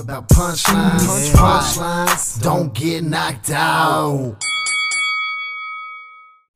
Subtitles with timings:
[0.00, 1.34] all about punchlines.
[1.34, 2.42] Punch, punchlines.
[2.42, 4.36] Don't get knocked out.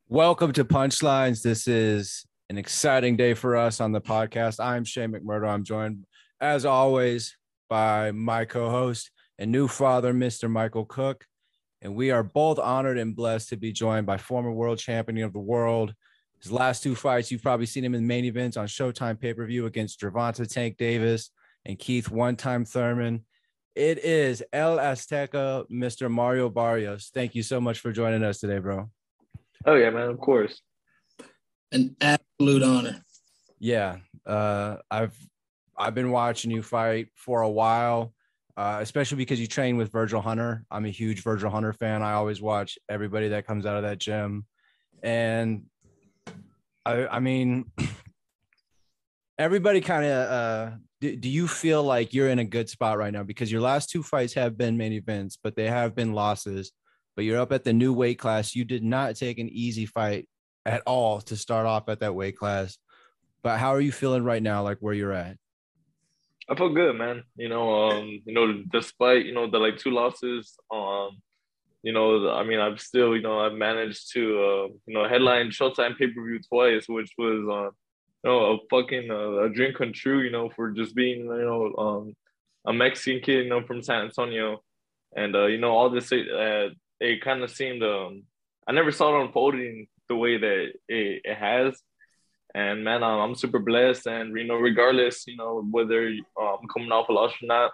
[0.07, 1.41] Welcome to Punchlines.
[1.41, 4.63] This is an exciting day for us on the podcast.
[4.63, 5.47] I'm Shane McMurdo.
[5.47, 6.05] I'm joined,
[6.39, 7.37] as always,
[7.69, 10.49] by my co host and new father, Mr.
[10.49, 11.25] Michael Cook.
[11.81, 15.33] And we are both honored and blessed to be joined by former world champion of
[15.33, 15.93] the world.
[16.41, 19.45] His last two fights, you've probably seen him in main events on Showtime pay per
[19.45, 21.29] view against Gervonta Tank Davis
[21.65, 23.23] and Keith One Time Thurman.
[23.75, 26.09] It is El Azteca, Mr.
[26.09, 27.11] Mario Barrios.
[27.13, 28.89] Thank you so much for joining us today, bro.
[29.65, 30.61] Oh yeah, man, of course.
[31.71, 33.03] An absolute honor.
[33.59, 35.17] Yeah, uh, I've
[35.77, 38.13] I've been watching you fight for a while
[38.57, 40.65] uh, especially because you train with Virgil Hunter.
[40.71, 42.01] I'm a huge Virgil Hunter fan.
[42.01, 44.45] I always watch everybody that comes out of that gym,
[45.03, 45.63] and
[46.85, 47.65] I, I mean,
[49.37, 50.31] everybody kind of.
[50.31, 50.71] Uh,
[51.05, 53.89] do, do you feel like you're in a good spot right now because your last
[53.89, 56.71] two fights have been main events, but they have been losses.
[57.15, 58.55] But you're up at the new weight class.
[58.55, 60.27] You did not take an easy fight
[60.65, 62.77] at all to start off at that weight class.
[63.43, 65.37] But how are you feeling right now, like where you're at?
[66.49, 67.23] I feel good, man.
[67.37, 71.21] You know, um, you know, despite you know the like two losses, um,
[71.83, 75.49] you know, I mean, I've still, you know, I've managed to, uh, you know, headline
[75.49, 77.75] Showtime pay per view twice, which was, uh,
[78.25, 81.73] know, a fucking uh, a dream come true, you know, for just being, you know,
[81.77, 82.15] um,
[82.65, 84.61] a Mexican kid, you know, from San Antonio,
[85.15, 88.23] and uh, you know, all this, uh, it kind of seemed, um,
[88.67, 91.81] I never saw it unfolding the way that it, it has,
[92.55, 94.07] and man, um, I'm super blessed.
[94.07, 97.71] And you know, regardless, you know, whether uh, I'm coming off a loss or not,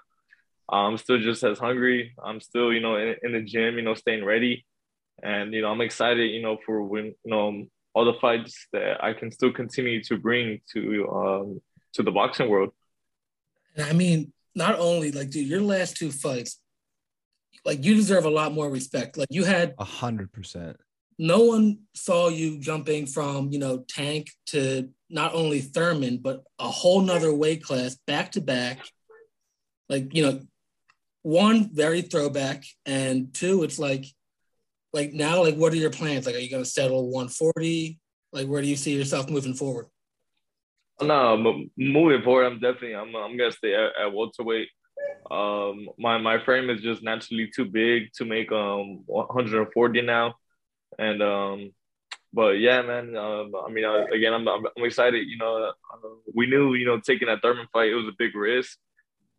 [0.67, 2.13] I'm still just as hungry.
[2.23, 4.65] I'm still, you know, in, in the gym, you know, staying ready.
[5.21, 9.03] And you know, I'm excited, you know, for when you know all the fights that
[9.03, 11.61] I can still continue to bring to um
[11.93, 12.71] to the boxing world.
[13.77, 16.59] I mean, not only like, dude, your last two fights,
[17.65, 19.17] like you deserve a lot more respect.
[19.17, 20.77] Like you had a hundred percent
[21.21, 26.67] no one saw you jumping from you know tank to not only thurman but a
[26.67, 28.79] whole nother weight class back to back
[29.87, 30.41] like you know
[31.21, 34.03] one very throwback and two it's like
[34.93, 37.99] like now like what are your plans like are you going to settle 140
[38.33, 39.87] like where do you see yourself moving forward
[41.01, 41.37] no
[41.77, 44.69] moving forward i'm definitely i'm, I'm going to stay at, at welterweight
[45.29, 50.35] um my my frame is just naturally too big to make um 140 now
[50.99, 51.71] and um,
[52.33, 53.15] but yeah, man.
[53.15, 55.27] Um, I mean, uh, again, I'm, I'm, I'm excited.
[55.27, 58.35] You know, uh, we knew you know taking that Thurman fight it was a big
[58.35, 58.77] risk,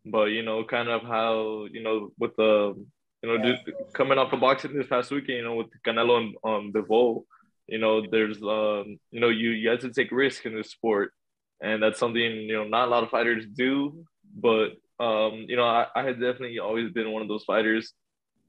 [0.04, 2.74] but you know, kind of how you know with the
[3.22, 3.62] you know just
[3.92, 7.24] coming off of boxing this past weekend, you know, with Canelo and um Bivol,
[7.66, 11.12] you know, there's um you know you you have to take risk in this sport,
[11.60, 15.64] and that's something you know not a lot of fighters do, but um you know
[15.64, 17.92] I, I had definitely always been one of those fighters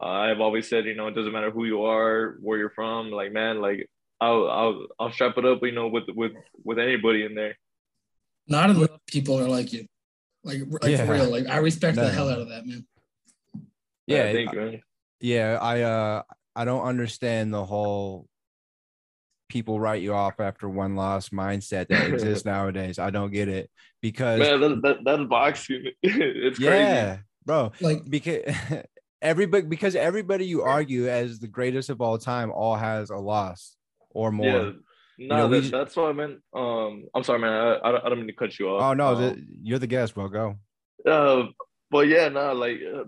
[0.04, 3.10] uh, I've always said, you know, it doesn't matter who you are, where you're from.
[3.10, 7.24] Like, man, like I'll I'll I'll strap it up, you know, with with with anybody
[7.24, 7.58] in there.
[8.48, 9.86] Not enough people are like you,
[10.44, 11.06] like like yeah.
[11.06, 11.30] for real.
[11.30, 12.04] Like I respect no.
[12.04, 12.86] the hell out of that, man.
[14.08, 14.80] Yeah, yeah, thank you,
[15.20, 15.58] yeah.
[15.62, 16.22] I uh
[16.56, 18.28] I don't understand the whole
[19.50, 23.00] people write you off after one loss mindset that exists nowadays.
[23.00, 23.70] I don't get it
[24.02, 25.92] because man, that, that, that's boxing.
[26.04, 27.22] it's yeah, crazy.
[27.46, 27.72] bro.
[27.80, 28.42] Like because
[29.22, 33.76] everybody because everybody you argue as the greatest of all time all has a loss
[34.10, 34.48] or more.
[34.48, 34.72] Yeah.
[35.16, 36.40] No, you know, that, that's what I meant.
[36.56, 37.54] Um, I'm sorry, man.
[37.54, 38.82] I, I, don't, I don't mean to cut you off.
[38.82, 40.28] Oh no, um, the, you're the guest, bro.
[40.28, 40.56] Go.
[41.08, 41.44] Uh,
[41.92, 43.04] but yeah, no, like uh,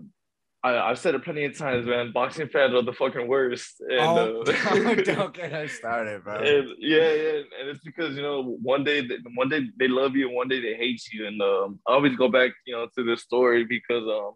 [0.66, 2.10] I, I've said it plenty of times, man.
[2.12, 3.80] Boxing fans are the fucking worst.
[3.80, 6.38] And, oh, uh, don't get us started, bro.
[6.38, 10.16] And, yeah, yeah, and it's because you know one day, they, one day they love
[10.16, 12.88] you, and one day they hate you, and um, I always go back, you know,
[12.96, 14.32] to this story because um,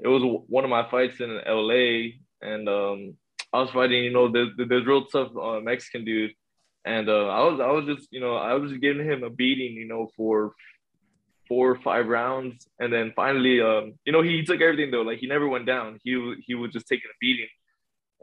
[0.00, 3.14] it was one of my fights in LA, and um,
[3.52, 6.32] I was fighting, you know, the the real tough uh, Mexican dude,
[6.84, 9.30] and uh, I was I was just, you know, I was just giving him a
[9.30, 10.52] beating, you know, for
[11.50, 15.18] four or five rounds, and then finally, um, you know, he took everything though, like
[15.18, 15.98] he never went down.
[16.04, 16.12] He
[16.46, 17.48] he was just taking a beating,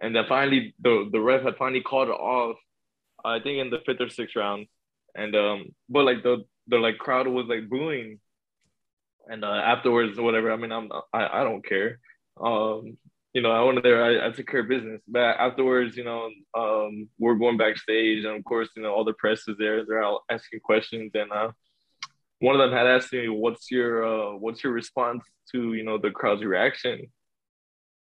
[0.02, 2.56] and then finally, the the ref had finally called it off.
[3.26, 4.68] I think in the fifth or sixth round,
[5.14, 8.20] and um, but like the the like crowd was like booing
[9.30, 10.52] and uh, afterwards, whatever.
[10.52, 12.00] I mean, I'm I, I don't care.
[12.42, 12.98] Um,
[13.34, 14.04] you know, I went there.
[14.04, 15.02] I, I took care of business.
[15.08, 19.14] But afterwards, you know, um, we're going backstage, and of course, you know, all the
[19.14, 19.86] press is there.
[19.86, 21.52] They're all asking questions, and uh,
[22.40, 25.98] one of them had asked me, "What's your uh, what's your response to you know
[25.98, 27.12] the crowd's reaction?"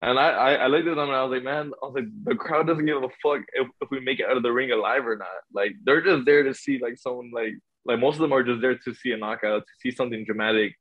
[0.02, 2.04] And I, I, I looked at them and I was like, man, I was like,
[2.24, 4.70] the crowd doesn't give a fuck if, if we make it out of the ring
[4.70, 5.28] alive or not.
[5.54, 7.54] Like they're just there to see like someone like
[7.86, 10.74] like most of them are just there to see a knockout, to see something dramatic,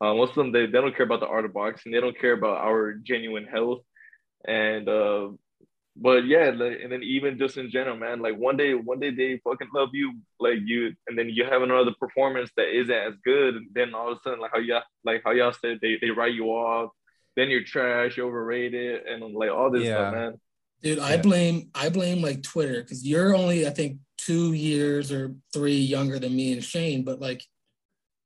[0.00, 1.92] Uh, most of them they, they don't care about the art of boxing.
[1.92, 3.82] They don't care about our genuine health.
[4.46, 5.30] And uh,
[5.96, 9.10] but yeah, like, and then even just in general, man, like one day, one day
[9.10, 13.14] they fucking love you, like you, and then you have another performance that isn't as
[13.24, 15.98] good, and then all of a sudden, like how y'all, like how y'all said, they
[16.00, 16.90] they write you off,
[17.36, 19.94] then you're trash, overrated, and like all this Yeah.
[19.94, 20.40] stuff, man.
[20.82, 25.34] Dude, I blame I blame like Twitter because you're only I think two years or
[25.52, 27.44] three younger than me and Shane, but like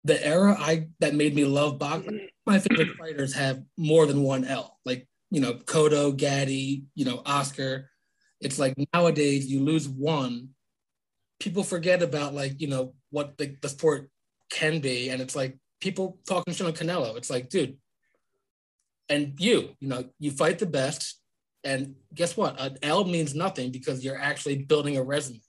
[0.05, 2.29] the era I that made me love boxing.
[2.47, 4.79] My favorite fighters have more than one L.
[4.85, 7.91] Like you know, Cotto, Gatti, you know, Oscar.
[8.41, 10.51] It's like nowadays you lose one,
[11.41, 14.11] people forget about like you know what the, the sport
[14.51, 17.17] can be, and it's like people talking shit on Canelo.
[17.17, 17.77] It's like, dude,
[19.09, 21.21] and you, you know, you fight the best.
[21.65, 22.61] And guess what?
[22.61, 25.41] An L means nothing because you're actually building a resume.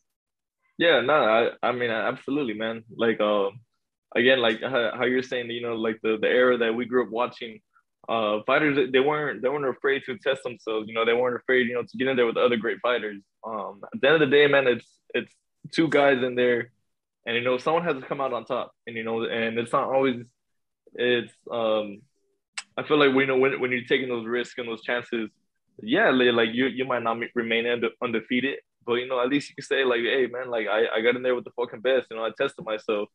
[0.78, 2.84] Yeah, no, I, I mean, absolutely, man.
[2.96, 3.60] Like, um,
[4.16, 7.04] again, like how, how you're saying, you know, like the, the era that we grew
[7.04, 7.60] up watching,
[8.08, 10.88] uh, fighters, they weren't, they weren't afraid to test themselves.
[10.88, 13.22] You know, they weren't afraid, you know, to get in there with other great fighters.
[13.46, 15.34] Um, at the end of the day, man, it's, it's
[15.72, 16.72] two guys in there
[17.26, 19.74] and, you know, someone has to come out on top and, you know, and it's
[19.74, 20.24] not always,
[20.94, 22.02] it's, um,
[22.78, 25.30] I feel like we know when, when you're taking those risks and those chances,
[25.82, 29.56] yeah, like you, you might not remain unde- undefeated, but you know, at least you
[29.56, 32.08] can say like, hey man, like I, I got in there with the fucking best,
[32.12, 33.10] you know, I tested myself.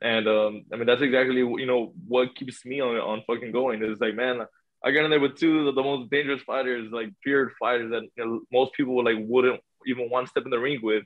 [0.00, 3.82] And um, I mean that's exactly you know what keeps me on on fucking going.
[3.82, 4.46] Is like, man,
[4.84, 8.02] I got in there with two of the most dangerous fighters, like feared fighters that
[8.16, 11.04] you know, most people would like wouldn't even want to step in the ring with.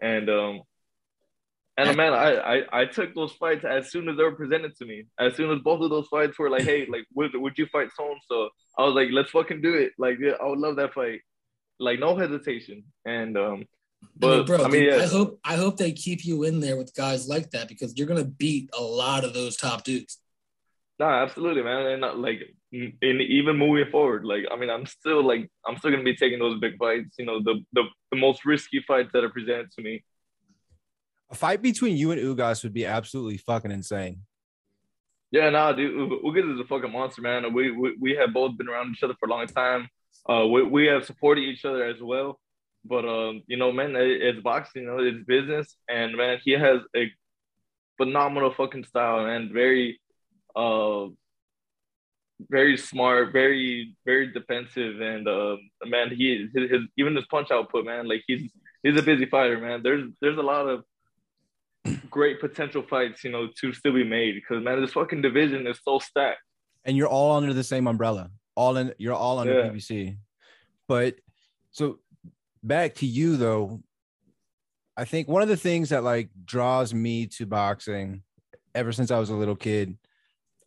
[0.00, 0.62] And um
[1.76, 4.84] and man, I, I I took those fights as soon as they were presented to
[4.84, 5.06] me.
[5.18, 7.88] As soon as both of those fights were like, hey, like would would you fight
[7.96, 8.48] so and so?
[8.78, 9.92] I was like, let's fucking do it.
[9.98, 11.20] Like, yeah, I would love that fight.
[11.78, 12.84] Like no hesitation.
[13.04, 13.64] And um
[14.22, 15.02] I mean, bro, I mean, dude, yeah.
[15.02, 18.06] I hope I hope they keep you in there with guys like that because you're
[18.06, 20.18] gonna beat a lot of those top dudes.
[20.98, 21.86] No, absolutely, man.
[21.86, 22.40] And uh, like,
[22.72, 26.38] in even moving forward, like, I mean, I'm still like, I'm still gonna be taking
[26.38, 27.14] those big fights.
[27.18, 30.04] You know, the the, the most risky fights that are presented to me.
[31.30, 34.22] A fight between you and Ugas would be absolutely fucking insane.
[35.30, 37.52] Yeah, nah, dude, U- Ugas is a fucking monster, man.
[37.54, 39.88] We, we we have both been around each other for a long time.
[40.28, 42.38] Uh, we we have supported each other as well.
[42.84, 46.52] But um, you know, man, it, it's boxing, you know, it's business, and man, he
[46.52, 47.10] has a
[47.98, 50.00] phenomenal fucking style, and Very,
[50.56, 51.06] uh,
[52.48, 57.84] very smart, very very defensive, and uh, man, he his, his even his punch output,
[57.84, 58.50] man, like he's
[58.82, 59.82] he's a busy fighter, man.
[59.82, 60.84] There's there's a lot of
[62.10, 65.78] great potential fights, you know, to still be made because man, this fucking division is
[65.84, 66.40] so stacked.
[66.86, 68.30] and you're all under the same umbrella.
[68.54, 69.68] All in, you're all under Yeah.
[69.70, 70.16] PBC.
[70.88, 71.16] But
[71.72, 72.00] so
[72.62, 73.82] back to you though,
[74.96, 78.22] I think one of the things that like draws me to boxing
[78.74, 79.96] ever since I was a little kid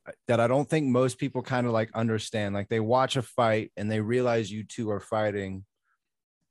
[0.07, 2.56] uh, that I don't think most people kind of like understand.
[2.56, 5.66] Like they watch a fight and they realize you two are fighting,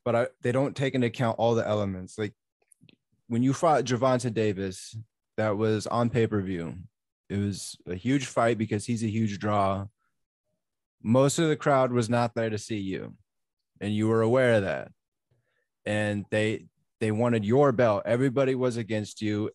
[0.04, 2.18] but I, they don't take into account all the elements.
[2.18, 2.34] Like
[3.26, 4.96] when you fought Gervonta Davis,
[5.36, 6.74] that was on pay per view.
[7.28, 9.86] It was a huge fight because he's a huge draw.
[11.02, 13.14] Most of the crowd was not there to see you,
[13.80, 14.92] and you were aware of that.
[15.84, 16.66] And they
[17.00, 18.04] they wanted your belt.
[18.06, 19.50] Everybody was against you.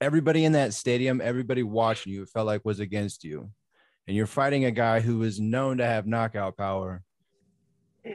[0.00, 3.50] Everybody in that stadium, everybody watching you, felt like was against you.
[4.06, 7.02] And you're fighting a guy who is known to have knockout power.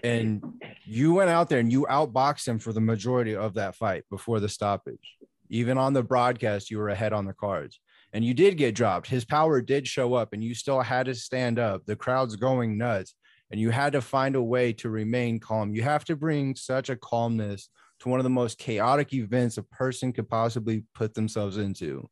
[0.04, 0.44] And
[0.84, 4.40] you went out there and you outboxed him for the majority of that fight before
[4.40, 5.18] the stoppage.
[5.50, 7.80] Even on the broadcast, you were ahead on the cards
[8.16, 9.08] and you did get dropped.
[9.08, 11.86] His power did show up, and you still had to stand up.
[11.86, 13.14] The crowd's going nuts,
[13.52, 15.74] and you had to find a way to remain calm.
[15.74, 19.64] You have to bring such a calmness to one of the most chaotic events a
[19.64, 22.10] person could possibly put themselves into.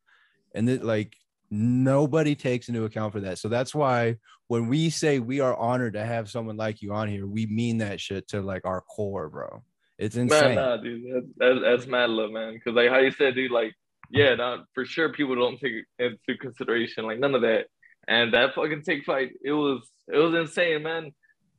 [0.54, 1.16] And that, like,
[1.50, 3.38] nobody takes into account for that.
[3.38, 4.16] So that's why
[4.48, 7.78] when we say we are honored to have someone like you on here, we mean
[7.78, 9.62] that shit to like our core, bro.
[9.98, 10.54] It's insane.
[10.54, 12.54] Man, nah, dude, that's, mad love, man.
[12.54, 13.74] Because like how you said, dude, like
[14.10, 17.66] yeah, nah, for sure people don't Tank it into consideration, like none of that.
[18.06, 21.12] And that fucking take fight, it was it was insane, man.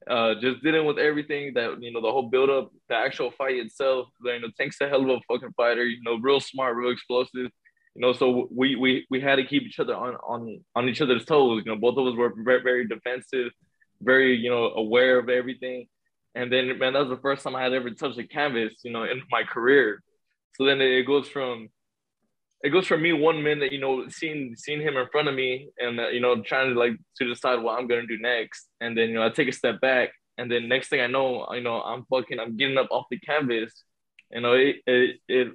[0.09, 3.55] Uh, just dealing with everything that you know, the whole build up, the actual fight
[3.55, 4.07] itself.
[4.24, 5.83] You know, Tank's a hell of a fucking fighter.
[5.83, 7.50] You know, real smart, real explosive.
[7.95, 11.01] You know, so we we we had to keep each other on on on each
[11.01, 11.63] other's toes.
[11.65, 13.51] You know, both of us were very very defensive,
[14.01, 15.88] very you know aware of everything.
[16.35, 18.91] And then, man, that was the first time I had ever touched a canvas, you
[18.91, 20.03] know, in my career.
[20.57, 21.69] So then it goes from,
[22.63, 25.69] it goes from me one minute, you know, seeing seeing him in front of me,
[25.77, 28.67] and uh, you know, trying to like to decide what I'm gonna do next.
[28.81, 31.47] And then you know, I take a step back, and then next thing I know,
[31.53, 33.83] you know, I'm fucking, I'm getting up off the canvas.
[34.31, 35.47] You know, it it, it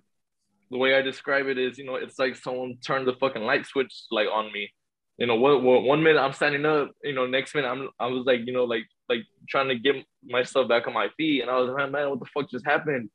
[0.71, 3.67] the way I describe it is, you know, it's like someone turned the fucking light
[3.67, 4.71] switch like on me.
[5.19, 8.07] you know, what, what one minute I'm standing up, you know, next minute I'm I
[8.07, 11.51] was like, you know, like like trying to get myself back on my feet, and
[11.51, 13.11] I was like, man, man, what the fuck just happened?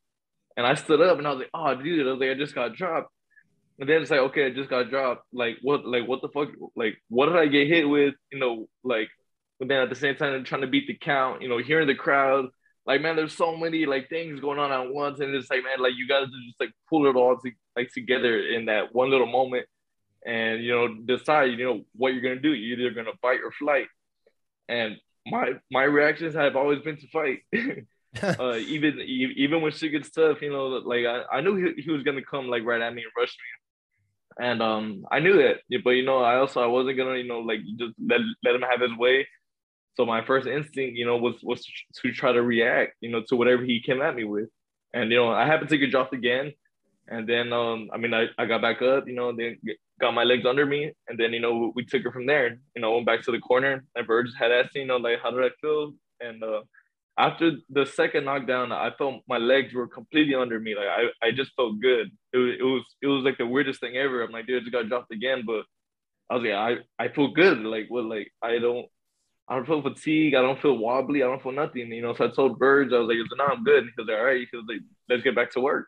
[0.56, 2.54] And I stood up and I was like, oh, dude, I was like, I just
[2.54, 3.10] got dropped.
[3.78, 5.26] And then it's like, okay, I just got dropped.
[5.32, 6.48] Like, what, like, what the fuck?
[6.74, 8.14] Like, what did I get hit with?
[8.32, 9.08] You know, like,
[9.58, 11.94] but then at the same time, trying to beat the count, you know, hearing the
[11.94, 12.46] crowd.
[12.86, 15.20] Like, man, there's so many like things going on at once.
[15.20, 18.38] And it's like, man, like, you guys just like pull it all to, like together
[18.40, 19.66] in that one little moment
[20.24, 22.52] and, you know, decide, you know, what you're going to do.
[22.52, 23.88] You're either going to fight or flight.
[24.68, 27.40] And my, my reactions have always been to fight.
[28.22, 31.90] uh, even even when shit gets tough, you know, like I, I knew he, he
[31.90, 33.65] was gonna come like right at me and rush me, and
[34.62, 37.60] um I knew that, but you know I also I wasn't gonna you know like
[37.78, 39.26] just let let him have his way.
[39.96, 41.66] So my first instinct, you know, was was
[42.02, 44.48] to try to react, you know, to whatever he came at me with,
[44.92, 46.52] and you know I happened to get dropped again,
[47.08, 49.58] and then um I mean I, I got back up, you know, then
[50.00, 52.58] got my legs under me, and then you know we took it from there.
[52.74, 55.30] You know, went back to the corner, and Verge had asked you know, like how
[55.30, 56.60] did I feel, and uh
[57.18, 60.74] after the second knockdown, I felt my legs were completely under me.
[60.74, 62.10] Like I, I just felt good.
[62.32, 64.22] It was, it was, it was like the weirdest thing ever.
[64.22, 65.64] I'm like, dude, I just got dropped again, but
[66.28, 67.58] I was like, I, I feel good.
[67.60, 68.86] Like, what, like I don't,
[69.48, 70.34] I don't feel fatigue.
[70.34, 71.22] I don't feel wobbly.
[71.22, 71.90] I don't feel nothing.
[71.92, 72.14] You know.
[72.14, 73.84] So I told Verge, I was like, no, I'm good.
[73.84, 74.46] He was like, all right.
[74.50, 75.86] He was like, let's get back to work.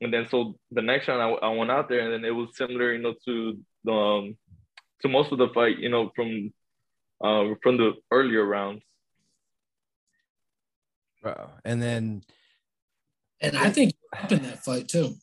[0.00, 2.56] And then so the next round, I, I went out there, and then it was
[2.56, 4.36] similar, you know, to the um,
[5.02, 6.52] to most of the fight, you know, from
[7.24, 8.82] uh, from the earlier rounds.
[11.26, 11.50] Bro.
[11.64, 12.22] And then
[13.40, 15.14] And I think you were up in that fight too.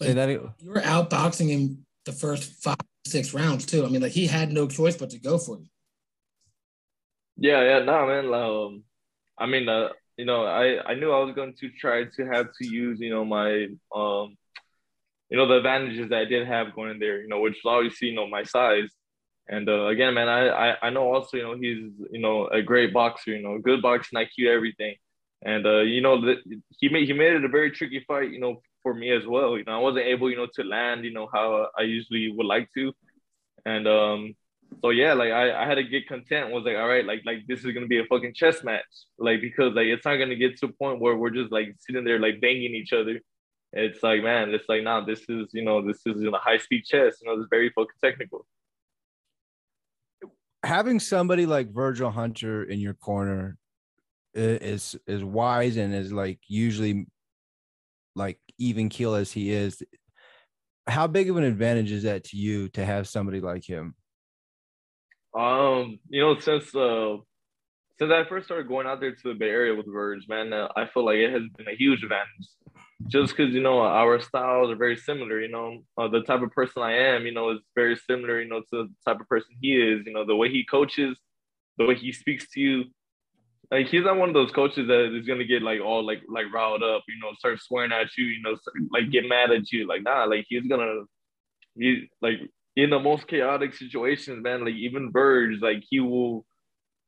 [0.00, 3.84] Like, that you were outboxing him the first five, six rounds too.
[3.84, 5.66] I mean, like he had no choice but to go for you.
[7.36, 8.32] Yeah, yeah, no, man.
[8.32, 8.84] Um,
[9.36, 12.46] I mean, uh, you know, I I knew I was going to try to have
[12.62, 14.38] to use, you know, my um,
[15.28, 17.62] you know, the advantages that I did have going in there, you know, which is
[17.66, 18.88] obviously, you know, my size.
[19.48, 22.62] And uh, again, man, I, I I know also, you know, he's you know a
[22.62, 24.96] great boxer, you know, good boxing IQ, everything.
[25.42, 26.36] And uh, you know,
[26.78, 29.58] he made he made it a very tricky fight, you know, for me as well.
[29.58, 32.46] You know, I wasn't able, you know, to land, you know, how I usually would
[32.46, 32.92] like to.
[33.66, 34.34] And um,
[34.82, 36.50] so yeah, like I, I had to get content.
[36.50, 38.84] Was like, all right, like like this is gonna be a fucking chess match,
[39.18, 42.04] like because like it's not gonna get to a point where we're just like sitting
[42.04, 43.20] there like banging each other.
[43.72, 46.58] It's like man, it's like nah, this is you know this is you know high
[46.58, 47.16] speed chess.
[47.20, 48.46] You know, it's very fucking technical.
[50.64, 53.56] Having somebody like Virgil Hunter in your corner
[54.34, 57.06] is is wise and is like usually
[58.16, 59.82] like even keel as he is.
[60.86, 63.94] How big of an advantage is that to you to have somebody like him?
[65.34, 67.16] Um, you know, since uh
[67.98, 70.68] since I first started going out there to the Bay Area with Verge, man, uh,
[70.76, 72.48] I feel like it has been a huge advantage.
[73.08, 76.50] Just because you know our styles are very similar, you know, uh, the type of
[76.52, 79.50] person I am, you know, is very similar, you know, to the type of person
[79.60, 80.06] he is.
[80.06, 81.16] You know, the way he coaches,
[81.76, 82.84] the way he speaks to you.
[83.70, 86.52] Like he's not one of those coaches that is gonna get like all like like
[86.52, 89.70] riled up, you know, start swearing at you, you know, start, like get mad at
[89.70, 89.86] you.
[89.86, 91.02] Like nah, like he's gonna,
[91.76, 92.40] he like
[92.76, 94.64] in the most chaotic situations, man.
[94.64, 96.46] Like even Verge, like he will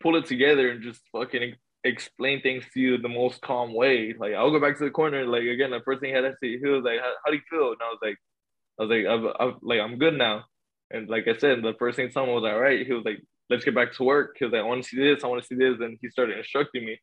[0.00, 4.14] pull it together and just fucking explain things to you the most calm way.
[4.18, 5.26] Like I'll go back to the corner.
[5.26, 7.42] Like again, the first thing he had to say, he was like, "How, do you
[7.50, 8.18] feel?" And I was like,
[8.78, 10.44] "I was like, I've, I've, like I'm good now."
[10.90, 13.20] And like I said, the first thing someone was like, "All right," he was like,
[13.50, 15.24] "Let's get back to work." He was like, "I want to see this.
[15.24, 16.98] I want to see this." And he started instructing me.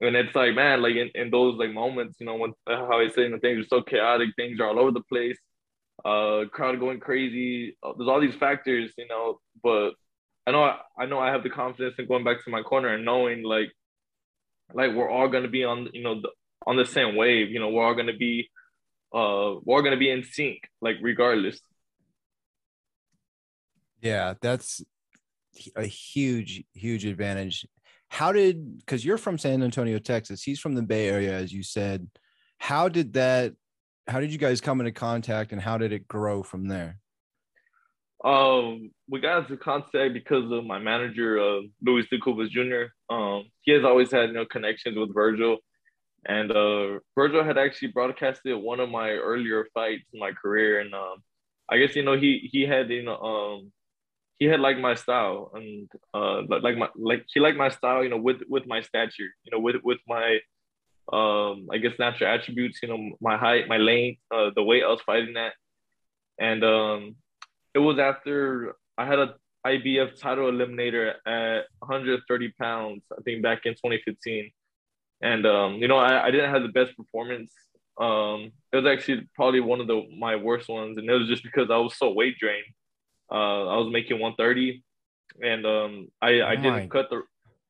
[0.00, 3.08] And it's like, man, like in, in those like moments, you know, when how I
[3.08, 5.38] say, know, things are so chaotic, things are all over the place,
[6.04, 7.76] uh, crowd going crazy.
[7.82, 9.92] uh, There's all these factors, you know, but
[10.48, 13.04] I know I know I have the confidence in going back to my corner and
[13.04, 13.70] knowing like
[14.72, 16.30] like we're all gonna be on you know the,
[16.66, 17.50] on the same wave.
[17.50, 18.48] You know, we're all gonna be
[19.14, 21.60] uh we're all gonna be in sync, like regardless.
[24.00, 24.82] Yeah, that's
[25.76, 27.66] a huge, huge advantage.
[28.08, 31.62] How did because you're from San Antonio, Texas, he's from the Bay Area, as you
[31.62, 32.08] said.
[32.56, 33.52] How did that
[34.06, 37.00] how did you guys come into contact and how did it grow from there?
[38.24, 42.92] Um, we got into contact because of my manager, uh, Luis De Cubas Jr.
[43.12, 45.58] Um, he has always had you know connections with Virgil,
[46.26, 50.92] and uh, Virgil had actually broadcasted one of my earlier fights in my career, and
[50.94, 51.22] um,
[51.68, 53.72] I guess you know he he had you know um
[54.38, 55.52] he had like my style.
[55.54, 59.30] And uh like my like he liked my style you know with with my stature
[59.44, 60.38] you know with with my
[61.12, 64.88] um I guess natural attributes you know my height my length uh the weight I
[64.88, 65.52] was fighting at
[66.38, 67.16] and um
[67.74, 69.34] it was after I had a
[69.66, 74.50] IBF title eliminator at 130 pounds I think back in 2015
[75.20, 77.52] and um you know I, I didn't have the best performance
[77.98, 81.42] Um, it was actually probably one of the my worst ones, and it was just
[81.42, 82.70] because I was so weight drained.
[83.36, 84.84] Uh, I was making 130,
[85.50, 87.22] and um, I I didn't cut the.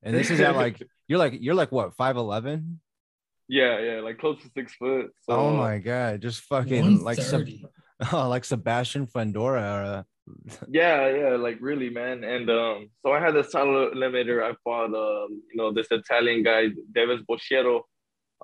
[0.05, 0.77] And this is at like
[1.09, 2.81] you're like you're like what five eleven?
[3.49, 5.07] Yeah, yeah, like close to six foot.
[5.25, 7.65] So, Oh my god, just fucking like Seb- 130.
[7.65, 7.69] oh,
[8.13, 10.05] like Sebastian Fundora.
[10.71, 12.23] Yeah, yeah, like really, man.
[12.23, 14.43] And um, so I had this title limiter.
[14.43, 17.81] I fought, um, you know, this Italian guy, Devis Boschiero,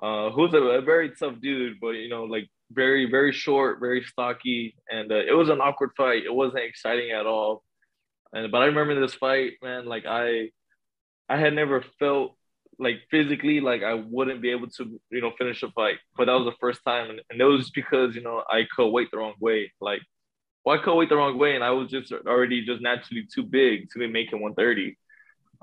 [0.01, 4.03] uh, who's a, a very tough dude, but you know, like very, very short, very
[4.03, 6.23] stocky, and uh, it was an awkward fight.
[6.25, 7.61] It wasn't exciting at all.
[8.33, 9.85] And but I remember this fight, man.
[9.85, 10.49] Like I,
[11.29, 12.35] I had never felt
[12.79, 15.97] like physically like I wouldn't be able to, you know, finish a fight.
[16.17, 18.91] But that was the first time, and, and it was because you know I cut
[18.91, 20.01] weight the wrong way, like
[20.65, 23.43] well, I cut weight the wrong way, and I was just already just naturally too
[23.43, 24.97] big to be making 130.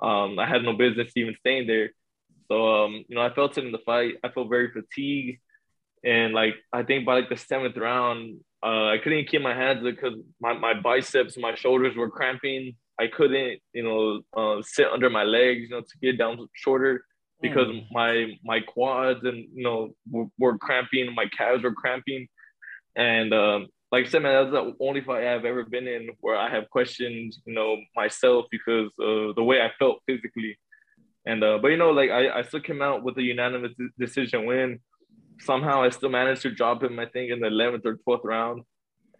[0.01, 1.91] Um, I had no business even staying there.
[2.49, 4.15] So um, you know, I felt it in the fight.
[4.23, 5.41] I felt very fatigued,
[6.05, 9.83] and like I think by like the seventh round, uh, I couldn't keep my hands
[9.83, 12.77] because my, my biceps, my shoulders were cramping.
[13.01, 17.05] I couldn't, you know, uh, sit under my legs, you know, to get down shorter
[17.41, 17.87] because Mm.
[17.91, 22.29] my my quads and you know were, were cramping, my calves were cramping,
[22.95, 26.37] and um, like I said, man, that's the only fight I've ever been in where
[26.37, 30.57] I have questioned, you know, myself because of the way I felt physically.
[31.27, 34.47] And uh, but you know, like I, I still came out with a unanimous decision
[34.47, 34.81] win.
[35.41, 38.63] Somehow I still managed to drop him, I think, in the eleventh or twelfth round.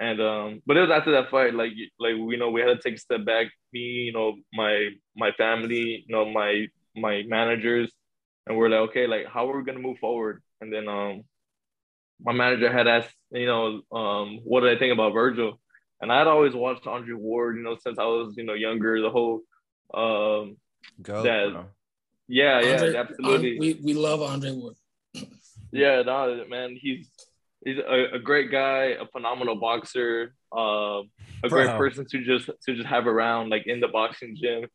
[0.01, 2.79] And um, but it was after that fight, like like you know, we had to
[2.79, 3.47] take a step back.
[3.73, 7.91] Me, you know, my my family, you know, my my managers,
[8.47, 10.43] and we're like, okay, like how are we gonna move forward?
[10.61, 11.23] And then um,
[12.21, 15.61] my manager had asked, you know, um, what did I think about Virgil?
[16.01, 19.01] And I'd always watched Andre Ward, you know, since I was, you know, younger.
[19.01, 19.43] The whole,
[19.95, 20.57] um,
[21.01, 21.23] Go.
[21.23, 21.65] That- bro.
[22.29, 23.53] yeah, yeah, Andre- absolutely.
[23.53, 24.75] An- we, we love Andre Ward.
[25.71, 27.09] Yeah, no, man, he's
[27.65, 31.01] he's a, a great guy, a phenomenal boxer, uh,
[31.45, 34.67] a great person to just to just have around, like in the boxing gym.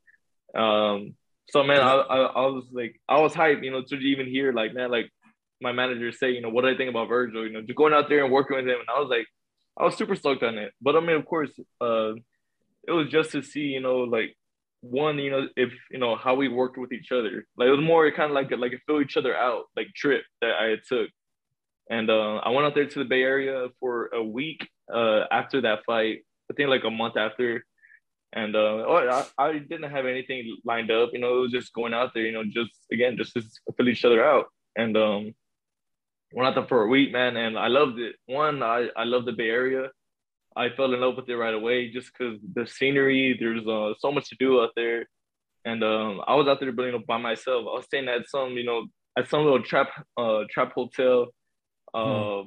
[0.59, 1.15] Um,
[1.49, 4.53] so man, I, I I was like, I was hyped, you know, to even hear
[4.53, 5.09] like, man, like
[5.61, 7.45] my manager say, you know, what do I think about Virgil?
[7.45, 9.27] You know, just going out there and working with him, and I was like,
[9.77, 10.73] I was super stoked on it.
[10.81, 12.13] But I mean, of course, uh,
[12.87, 14.35] it was just to see, you know, like
[14.81, 17.45] one, you know, if you know how we worked with each other.
[17.57, 19.87] Like it was more kind of like a, like a fill each other out like
[19.95, 21.09] trip that I took.
[21.89, 25.61] And uh, I went out there to the Bay Area for a week uh, after
[25.61, 26.19] that fight.
[26.49, 27.65] I think like a month after.
[28.33, 31.11] And uh, oh, I, I didn't have anything lined up.
[31.13, 32.23] You know, it was just going out there.
[32.23, 33.43] You know, just again, just to
[33.75, 34.47] fill each other out.
[34.75, 35.33] And um,
[36.33, 38.15] went out there for a week, man, and I loved it.
[38.25, 39.89] One, I I love the Bay Area.
[40.55, 43.37] I fell in love with it right away just because the scenery.
[43.39, 45.07] There's uh, so much to do out there,
[45.65, 47.65] and um, I was out there, you know, by myself.
[47.69, 51.27] I was staying at some, you know, at some little trap uh trap hotel,
[51.97, 52.43] uh,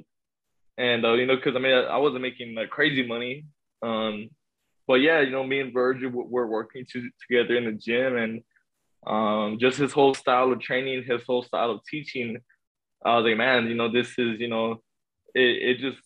[0.78, 3.46] and uh, you know, because I mean, I wasn't making like crazy money,
[3.82, 4.30] um,
[4.86, 8.42] but yeah, you know, me and Virgil were working to, together in the gym, and
[9.06, 12.38] um, just his whole style of training, his whole style of teaching.
[13.04, 14.82] I was like, man, you know, this is, you know,
[15.34, 16.02] it, it just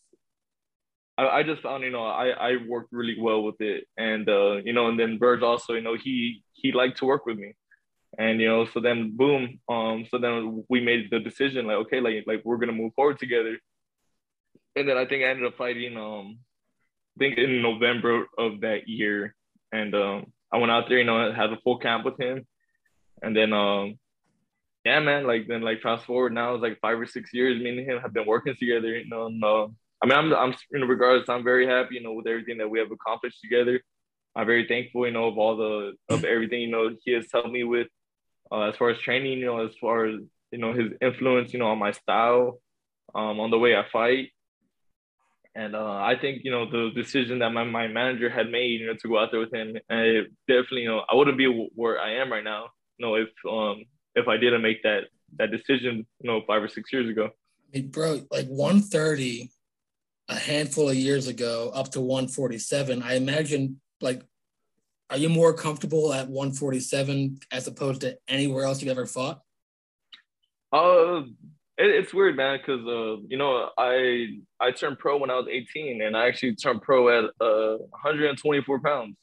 [1.16, 3.86] I, I just found, you know, I, I worked really well with it.
[3.96, 7.26] And, uh, you know, and then Verge also, you know, he, he liked to work
[7.26, 7.54] with me.
[8.18, 9.60] And, you know, so then boom.
[9.68, 13.18] Um, so then we made the decision like, okay, like, like we're to move forward
[13.18, 13.58] together.
[14.76, 16.38] And then I think I ended up fighting, um,
[17.16, 19.34] I think in November of that year.
[19.72, 22.46] And, um, I went out there, you know, had a full camp with him.
[23.22, 23.98] And then, um,
[24.84, 27.70] yeah, man, like then like fast forward now it's like five or six years, me
[27.70, 29.66] and him have been working together, you know, and, uh,
[30.02, 32.68] I mean, I'm, I'm, you know, regardless, I'm very happy, you know, with everything that
[32.68, 33.80] we have accomplished together.
[34.36, 37.50] I'm very thankful, you know, of all the, of everything, you know, he has helped
[37.50, 37.88] me with,
[38.52, 41.58] uh, as far as training, you know, as far as, you know, his influence, you
[41.58, 42.60] know, on my style,
[43.14, 44.30] um, on the way I fight.
[45.56, 48.86] And uh, I think, you know, the decision that my, my manager had made, you
[48.86, 52.00] know, to go out there with him, and definitely, you know, I wouldn't be where
[52.00, 52.66] I am right now,
[52.98, 53.84] you know, if, um,
[54.16, 55.04] if I didn't make that,
[55.38, 57.26] that decision, you know, five or six years ago.
[57.26, 59.50] I mean, bro, like 130
[60.28, 63.02] a handful of years ago up to 147.
[63.02, 64.22] I imagine, like,
[65.14, 69.40] are you more comfortable at 147 as opposed to anywhere else you've ever fought?
[70.72, 71.22] Uh,
[71.78, 75.46] it, it's weird, man, because uh, you know, I I turned pro when I was
[75.48, 79.16] 18, and I actually turned pro at uh 124 pounds.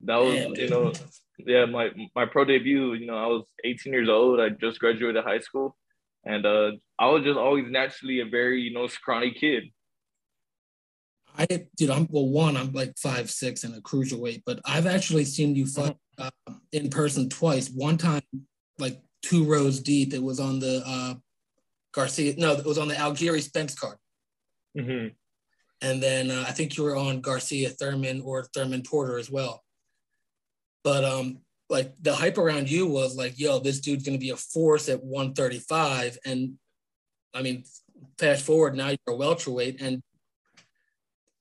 [0.00, 0.92] That was, Damn, you know,
[1.38, 2.94] yeah, my my pro debut.
[2.94, 4.40] You know, I was 18 years old.
[4.40, 5.76] I just graduated high school,
[6.24, 9.70] and uh, I was just always naturally a very you know scrawny kid.
[11.36, 12.28] I dude, I'm well.
[12.28, 16.30] One, I'm like five six and a cruiserweight, but I've actually seen you fight uh,
[16.72, 17.70] in person twice.
[17.70, 18.22] One time,
[18.78, 20.12] like two rows deep.
[20.12, 21.14] It was on the uh,
[21.92, 22.34] Garcia.
[22.36, 23.96] No, it was on the Algieri Spence card.
[24.76, 25.08] hmm
[25.80, 29.62] And then uh, I think you were on Garcia Thurman or Thurman Porter as well.
[30.82, 31.38] But um,
[31.68, 35.02] like the hype around you was like, yo, this dude's gonna be a force at
[35.02, 36.18] 135.
[36.24, 36.54] And
[37.34, 37.64] I mean,
[38.18, 40.02] fast forward now you're a welterweight, and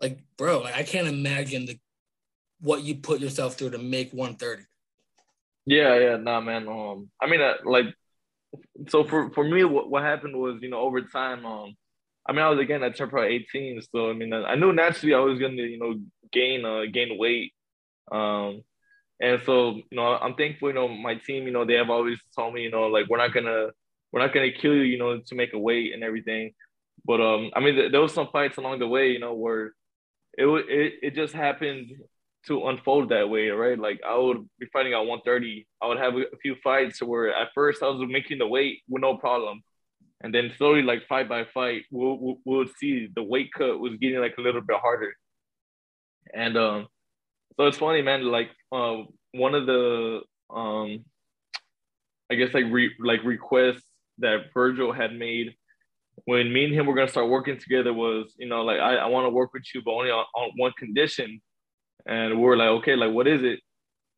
[0.02, 1.80] like, bro, like, I can't imagine the
[2.62, 4.64] what you put yourself through to make 130.
[5.66, 6.68] Yeah, yeah, nah, man.
[6.68, 7.86] Um, I mean, uh, like,
[8.88, 11.76] so for for me, what, what happened was, you know, over time, um,
[12.28, 15.20] I mean, I was again at Temper 18, so I mean, I knew naturally I
[15.20, 15.96] was gonna, you know,
[16.32, 17.54] gain uh gain weight,
[18.12, 18.62] um,
[19.20, 22.18] and so you know, I'm thankful, you know, my team, you know, they have always
[22.36, 23.68] told me, you know, like we're not gonna
[24.12, 26.52] we're not gonna kill you, you know, to make a weight and everything,
[27.06, 29.74] but um, I mean, th- there was some fights along the way, you know, where
[30.40, 31.92] it it it just happened
[32.48, 33.78] to unfold that way, right?
[33.78, 35.68] Like I would be fighting at 130.
[35.82, 39.02] I would have a few fights where at first I was making the weight with
[39.02, 39.62] no problem.
[40.22, 43.96] And then slowly, like fight by fight, we'll, we'll, we'll see the weight cut was
[44.02, 45.14] getting like a little bit harder.
[46.34, 46.88] And um,
[47.58, 48.24] so it's funny, man.
[48.24, 48.98] Like uh,
[49.34, 51.06] one of the um,
[52.32, 53.84] I guess like re- like requests
[54.20, 55.56] that Virgil had made
[56.26, 59.06] when me and him were gonna start working together was, you know, like I, I
[59.08, 61.42] want to work with you, but only on, on one condition.
[62.08, 63.60] And we were like, okay, like what is it?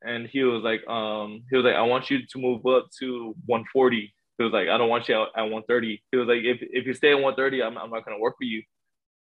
[0.04, 3.36] And he was like, um, he was like, I want you to move up to
[3.46, 4.14] 140.
[4.38, 6.02] He was like, I don't want you at, at 130.
[6.12, 8.46] He was like, if if you stay at 130, I'm I'm not gonna work for
[8.46, 8.64] you.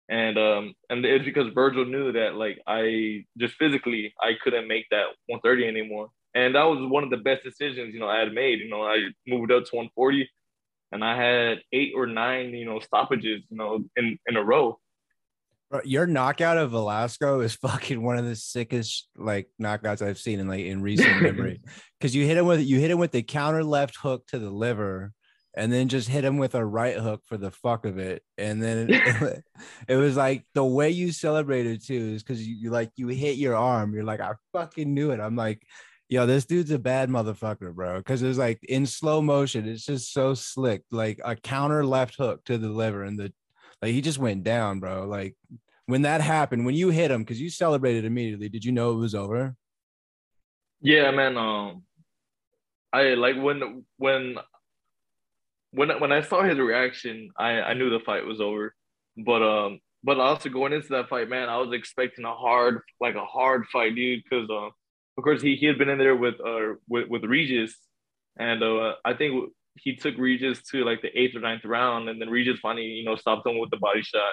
[0.09, 4.87] And um and it's because Virgil knew that like I just physically I couldn't make
[4.91, 6.09] that 130 anymore.
[6.35, 8.61] And that was one of the best decisions, you know, I had made.
[8.61, 10.29] You know, I moved up to 140
[10.93, 14.79] and I had eight or nine, you know, stoppages, you know, in, in a row.
[15.71, 20.41] Bro, Your knockout of Velasco is fucking one of the sickest like knockouts I've seen
[20.41, 21.61] in like in recent memory.
[21.99, 24.51] Because you hit him with you hit him with the counter left hook to the
[24.51, 25.13] liver,
[25.55, 28.23] and then just hit him with a right hook for the fuck of it.
[28.37, 29.45] And then it,
[29.89, 33.37] it was like the way you celebrated too is because you, you like you hit
[33.37, 33.95] your arm.
[33.95, 35.21] You're like, I fucking knew it.
[35.21, 35.63] I'm like,
[36.11, 37.99] yo, this dude's a bad motherfucker, bro.
[37.99, 42.45] Because it's like in slow motion, it's just so slick, like a counter left hook
[42.45, 43.33] to the liver, and the
[43.81, 45.07] like he just went down, bro.
[45.07, 45.37] Like
[45.87, 48.97] when that happened, when you hit him, because you celebrated immediately, did you know it
[48.97, 49.55] was over?
[50.83, 51.39] Yeah, man.
[51.39, 51.85] Um,
[52.93, 54.37] I like when when
[55.71, 58.75] when when I saw his reaction, I I knew the fight was over.
[59.17, 63.15] But um, but also going into that fight, man, I was expecting a hard like
[63.15, 64.73] a hard fight, dude, because um,
[65.19, 67.77] of course he he had been in there with uh with with Regis,
[68.39, 72.21] and uh I think he took Regis to like the eighth or ninth round, and
[72.21, 74.33] then Regis finally you know stopped him with the body shot.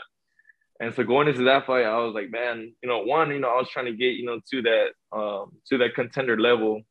[0.80, 3.50] And so going into that fight, I was like, man, you know, one, you know,
[3.50, 6.82] I was trying to get, you know, to that um to that contender level.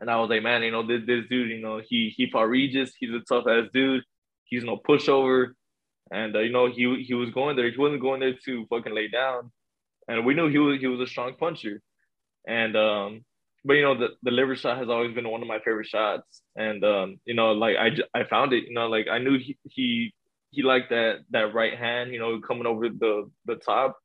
[0.00, 2.48] And I was like, man, you know, this this dude, you know, he he fought
[2.48, 4.04] Regis, he's a tough ass dude,
[4.44, 5.52] he's no pushover.
[6.10, 6.68] And uh, you know,
[12.46, 13.24] And um,
[13.64, 16.42] but you know, the, the liver shot has always been one of my favorite shots.
[16.54, 19.58] And um, you know, like I I found it, you know, like I knew he
[19.68, 20.14] he
[20.50, 23.98] he liked that that right hand, you know, coming over the the top.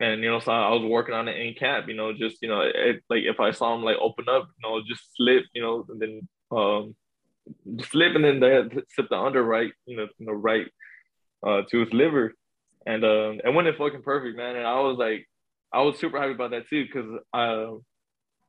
[0.00, 2.48] And you know, so I was working on it in camp, you know, just you
[2.48, 5.62] know, it, like if I saw him like open up, you know, just slip, you
[5.62, 6.96] know, and then um
[7.82, 10.66] slip and then they slip the under right, you know, know, right
[11.46, 12.34] uh to his liver.
[12.84, 14.56] And um and went it fucking perfect, man.
[14.56, 15.26] And I was like,
[15.72, 17.76] I was super happy about that too, because uh,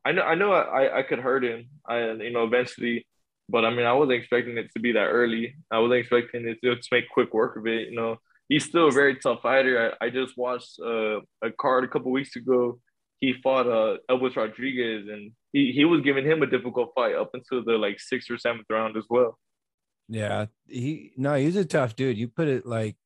[0.04, 1.68] I know I know I, I could hurt him.
[1.86, 3.06] I you know eventually,
[3.48, 5.54] but I mean I wasn't expecting it to be that early.
[5.70, 7.88] I wasn't expecting it to, to make quick work of it.
[7.88, 8.16] You know,
[8.48, 9.94] he's still a very tough fighter.
[10.00, 12.80] I, I just watched uh, a card a couple weeks ago.
[13.20, 17.30] He fought uh, Elvis Rodriguez, and he, he was giving him a difficult fight up
[17.34, 19.38] until the like sixth or seventh round as well.
[20.08, 22.16] Yeah, he no, he's a tough dude.
[22.16, 22.96] You put it like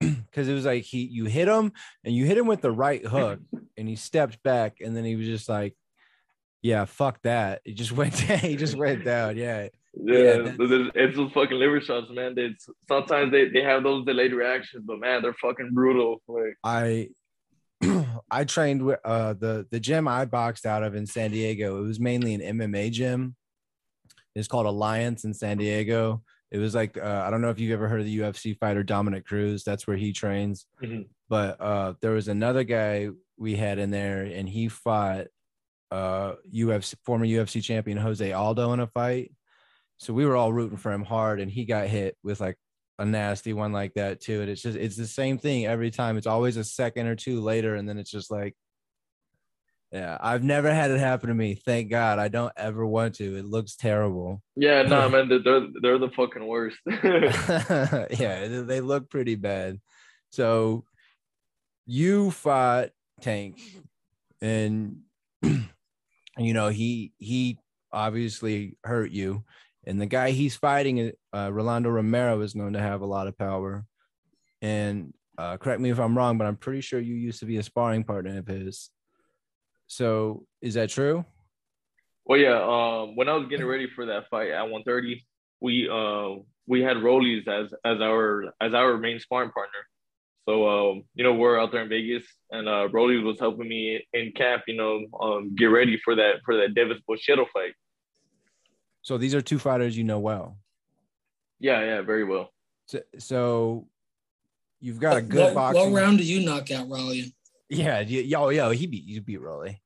[0.30, 1.72] because it was like he you hit him
[2.04, 3.40] and you hit him with the right hook
[3.76, 5.76] and he stepped back and then he was just like,
[6.62, 7.60] yeah, fuck that.
[7.64, 8.38] He just went down.
[8.38, 9.36] He just went down.
[9.36, 9.68] Yeah.
[9.94, 12.34] Yeah, Yeah, it's, it's those fucking liver shots, man.
[12.36, 12.54] They
[12.88, 16.22] sometimes they, they have those delayed reactions, but man, they're fucking brutal.
[16.28, 17.08] Like I
[18.30, 21.78] I trained with uh the the gym I boxed out of in San Diego.
[21.78, 23.34] It was mainly an MMA gym.
[24.36, 26.22] It's called Alliance in San Diego.
[26.50, 28.82] It was like uh, I don't know if you've ever heard of the UFC fighter
[28.82, 29.62] Dominick Cruz.
[29.64, 30.66] That's where he trains.
[30.82, 31.06] Mhm.
[31.28, 33.08] But uh, there was another guy
[33.38, 35.26] we had in there, and he fought
[35.90, 39.32] uh, UFC former UFC champion Jose Aldo in a fight.
[39.98, 42.56] So we were all rooting for him hard, and he got hit with like
[42.98, 44.40] a nasty one like that too.
[44.40, 46.16] And it's just it's the same thing every time.
[46.16, 48.56] It's always a second or two later, and then it's just like
[49.92, 51.54] Yeah, I've never had it happen to me.
[51.54, 52.20] Thank God.
[52.20, 53.36] I don't ever want to.
[53.36, 54.40] It looks terrible.
[54.54, 56.78] Yeah, no, man, they're they're, the fucking worst.
[56.86, 59.80] yeah, they- they look pretty bad.
[60.30, 60.84] So
[61.86, 63.60] you fought Tank
[64.40, 65.00] and
[65.42, 67.58] you know he he
[67.92, 69.42] obviously hurt you
[69.84, 73.36] and the guy he's fighting uh, Rolando Romero is known to have a lot of
[73.36, 73.84] power
[74.62, 77.56] and uh, correct me if I'm wrong but I'm pretty sure you used to be
[77.56, 78.90] a sparring partner of his
[80.00, 81.24] so is that true
[82.24, 82.60] Well, yeah.
[82.62, 85.26] Um, when I was getting ready for that fight at 130,
[85.60, 89.82] we uh we had Rollies as as our as our main sparring partner.
[90.46, 93.82] So um, you know, we're out there in Vegas, and uh, Rollies was helping me
[94.12, 94.62] in camp.
[94.68, 97.74] You know, um, get ready for that for that Devis Boschiero fight.
[99.02, 100.46] so these are two fighters you know well
[101.58, 102.46] Yeah, yeah, very well.
[102.86, 103.86] so, so
[104.84, 107.34] you've got a What- good what, boxing what round do you knock out Rolly?
[107.70, 109.80] Yeah, yo, yo, he beat you beat Rolly.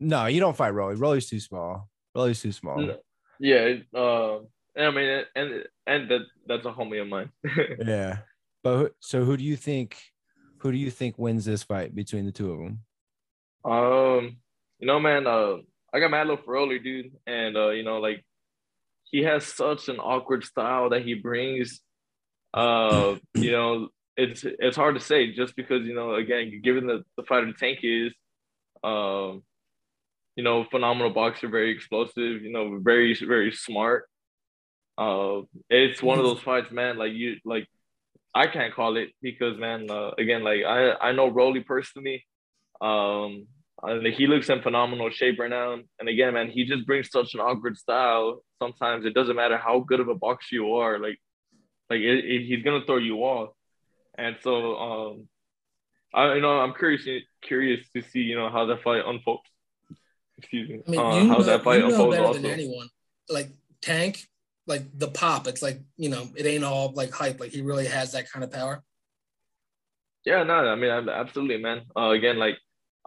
[0.00, 0.96] No, you don't fight Rolly.
[0.96, 1.88] Rolly's too small.
[2.14, 2.96] Rolly's too small.
[3.38, 3.74] Yeah.
[3.94, 4.38] Uh,
[4.76, 7.30] I mean, and and that that's a homie of mine.
[7.86, 8.18] Yeah.
[8.64, 9.96] But so who do you think
[10.58, 12.80] who do you think wins this fight between the two of them?
[13.64, 14.36] Um,
[14.78, 15.56] you know, man, uh,
[15.92, 18.24] I got mad love for Rolly, dude, and uh, you know, like
[19.04, 21.80] he has such an awkward style that he brings.
[22.54, 27.04] Uh, you know, it's it's hard to say just because you know, again, given the
[27.16, 28.12] the fighter Tank is,
[28.84, 29.42] um,
[30.36, 34.08] you know, phenomenal boxer, very explosive, you know, very very smart.
[34.98, 36.98] Uh, it's one of those fights, man.
[36.98, 37.66] Like you, like
[38.34, 42.24] I can't call it because, man, uh, again, like I I know Rolly personally.
[42.80, 43.46] Um,
[43.82, 45.74] and he looks in phenomenal shape right now.
[45.98, 48.42] And again, man, he just brings such an awkward style.
[48.62, 51.18] Sometimes it doesn't matter how good of a boxer you are, like,
[51.90, 53.50] like it, it- he's gonna throw you off.
[54.16, 55.28] And so, um,
[56.14, 57.06] I you know I'm curious
[57.40, 59.48] curious to see you know how that fight unfolds.
[60.38, 60.82] Excuse me.
[60.86, 62.40] I mean, uh, how know, that fight you know unfolds better also.
[62.40, 62.88] than anyone.
[63.28, 63.48] Like
[63.80, 64.28] Tank,
[64.66, 65.46] like the pop.
[65.46, 67.40] It's like you know, it ain't all like hype.
[67.40, 68.82] Like he really has that kind of power.
[70.24, 71.82] Yeah, no, I mean, absolutely, man.
[71.96, 72.56] Uh, again, like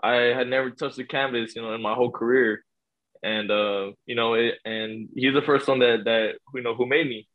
[0.03, 2.63] I had never touched the canvas, you know, in my whole career,
[3.23, 6.85] and uh, you know, it, and he's the first one that that you know who
[6.85, 7.27] made me,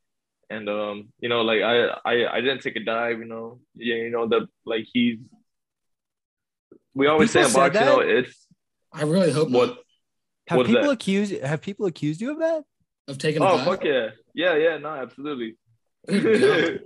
[0.50, 3.96] and um, you know, like I I I didn't take a dive, you know, yeah,
[3.96, 5.18] you know that like he's.
[6.94, 8.46] We always say People in said boxing, you know, it's
[8.92, 9.68] I really hope what.
[9.68, 9.78] not
[10.48, 10.90] Have What's people that?
[10.92, 12.64] accused have people accused you of that?
[13.08, 13.64] of taking a Oh dive.
[13.66, 15.56] fuck yeah, yeah, yeah, no, absolutely.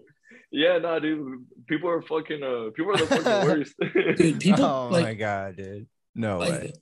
[0.56, 3.74] Yeah, no, dude, people are fucking uh, people are the fucking worst.
[4.18, 5.88] Dude, people oh like, my god, dude.
[6.14, 6.72] No way.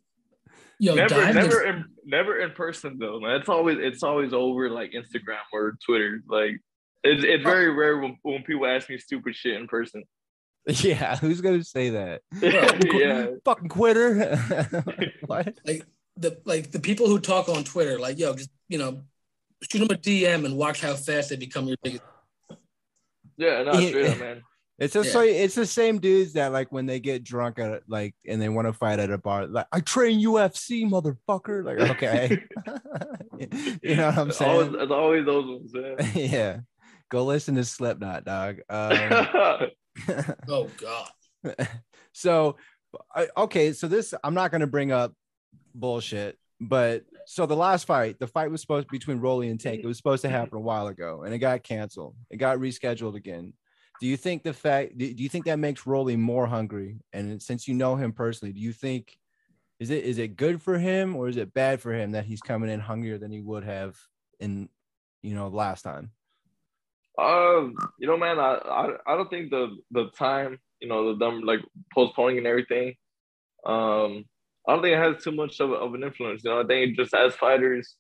[0.78, 4.68] yo, never never gets- in never in person though man it's always it's always over
[4.68, 6.58] like instagram or twitter like
[7.04, 7.50] it's, it's oh.
[7.50, 10.02] very rare when, when people ask me stupid shit in person
[10.66, 12.22] Yeah, who's gonna say that?
[12.40, 14.36] yeah Fucking quitter.
[15.26, 15.54] what?
[15.66, 15.84] Like
[16.16, 19.00] the like the people who talk on Twitter, like yo, just you know,
[19.68, 22.04] shoot them a DM and watch how fast they become your biggest.
[23.36, 23.88] yeah no Yeah.
[23.88, 24.42] straight up man
[24.78, 25.12] It's just Yeah.
[25.12, 28.48] so it's the same dudes that like when they get drunk at like and they
[28.48, 31.64] want to fight at a bar, like I train UFC, motherfucker.
[31.64, 32.38] Like, okay.
[33.82, 34.50] you know what I'm It's saying?
[34.50, 35.96] always, it's always those ones man.
[36.14, 36.60] yeah.
[37.12, 38.60] Go listen to Slipknot, dog.
[38.70, 39.68] Um,
[40.48, 41.10] Oh god.
[42.12, 42.56] so
[43.14, 45.12] I, okay, so this I'm not gonna bring up
[45.74, 49.82] bullshit, but so the last fight, the fight was supposed between Rolly and Tank.
[49.84, 52.16] It was supposed to happen a while ago, and it got canceled.
[52.30, 53.52] It got rescheduled again.
[54.00, 54.96] Do you think the fact?
[54.96, 56.96] Do do you think that makes Rolly more hungry?
[57.12, 59.18] And since you know him personally, do you think
[59.78, 62.40] is it is it good for him or is it bad for him that he's
[62.40, 63.98] coming in hungrier than he would have
[64.40, 64.70] in
[65.20, 66.12] you know last time?
[67.18, 71.18] Um, you know, man, I, I I don't think the the time, you know, the
[71.18, 71.60] them like
[71.94, 72.94] postponing and everything.
[73.66, 74.24] Um,
[74.66, 76.42] I don't think it has too much of, of an influence.
[76.44, 77.96] You know, I think just as fighters,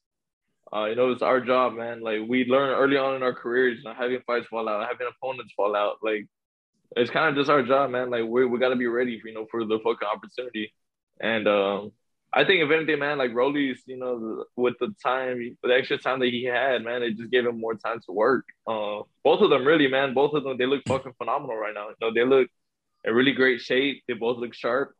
[0.74, 2.00] uh, you know, it's our job, man.
[2.02, 5.08] Like we learn early on in our careers, you know, having fights fall out, having
[5.08, 5.96] opponents fall out.
[6.02, 6.26] Like
[6.96, 8.10] it's kind of just our job, man.
[8.10, 10.72] Like we we gotta be ready, you know, for the fucking opportunity.
[11.20, 11.92] And um,
[12.34, 16.20] I think if anything, man, like Rolly's, you know, with the time, the extra time
[16.20, 18.46] that he had, man, it just gave him more time to work.
[18.66, 21.88] Uh, both of them, really, man, both of them, they look fucking phenomenal right now.
[21.88, 22.48] You know, they look
[23.04, 24.02] in really great shape.
[24.08, 24.94] They both look sharp.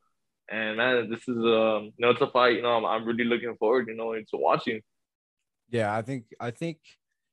[0.51, 2.57] And man, this is um, you know, it's a fight.
[2.57, 4.83] You know, I'm, I'm really looking forward, you know, to watching.
[5.71, 6.79] Yeah, I think I think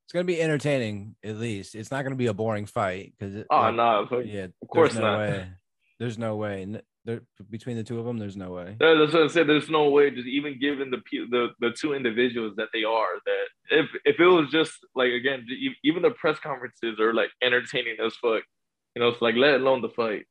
[0.05, 1.75] it's gonna be entertaining at least.
[1.75, 5.01] It's not gonna be a boring fight because Oh no, fuck- yeah, of course no
[5.01, 5.19] not.
[5.19, 5.51] way.
[5.99, 6.65] There's no way.
[7.05, 8.75] There, between the two of them, there's no way.
[8.79, 9.47] Yeah, that's what I said.
[9.47, 13.45] There's no way, just even given the the the two individuals that they are, that
[13.71, 15.45] if if it was just like again,
[15.83, 18.43] even the press conferences are like entertaining as fuck.
[18.95, 20.25] You know, it's like let alone the fight.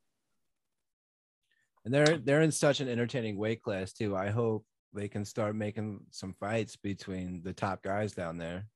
[1.85, 4.14] And they're they're in such an entertaining weight class too.
[4.14, 8.66] I hope they can start making some fights between the top guys down there.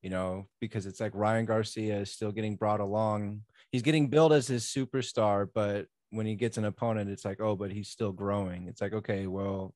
[0.00, 3.42] You know, because it's like Ryan Garcia is still getting brought along.
[3.70, 7.56] He's getting billed as his superstar, but when he gets an opponent, it's like, oh,
[7.56, 8.68] but he's still growing.
[8.68, 9.74] It's like, okay, well,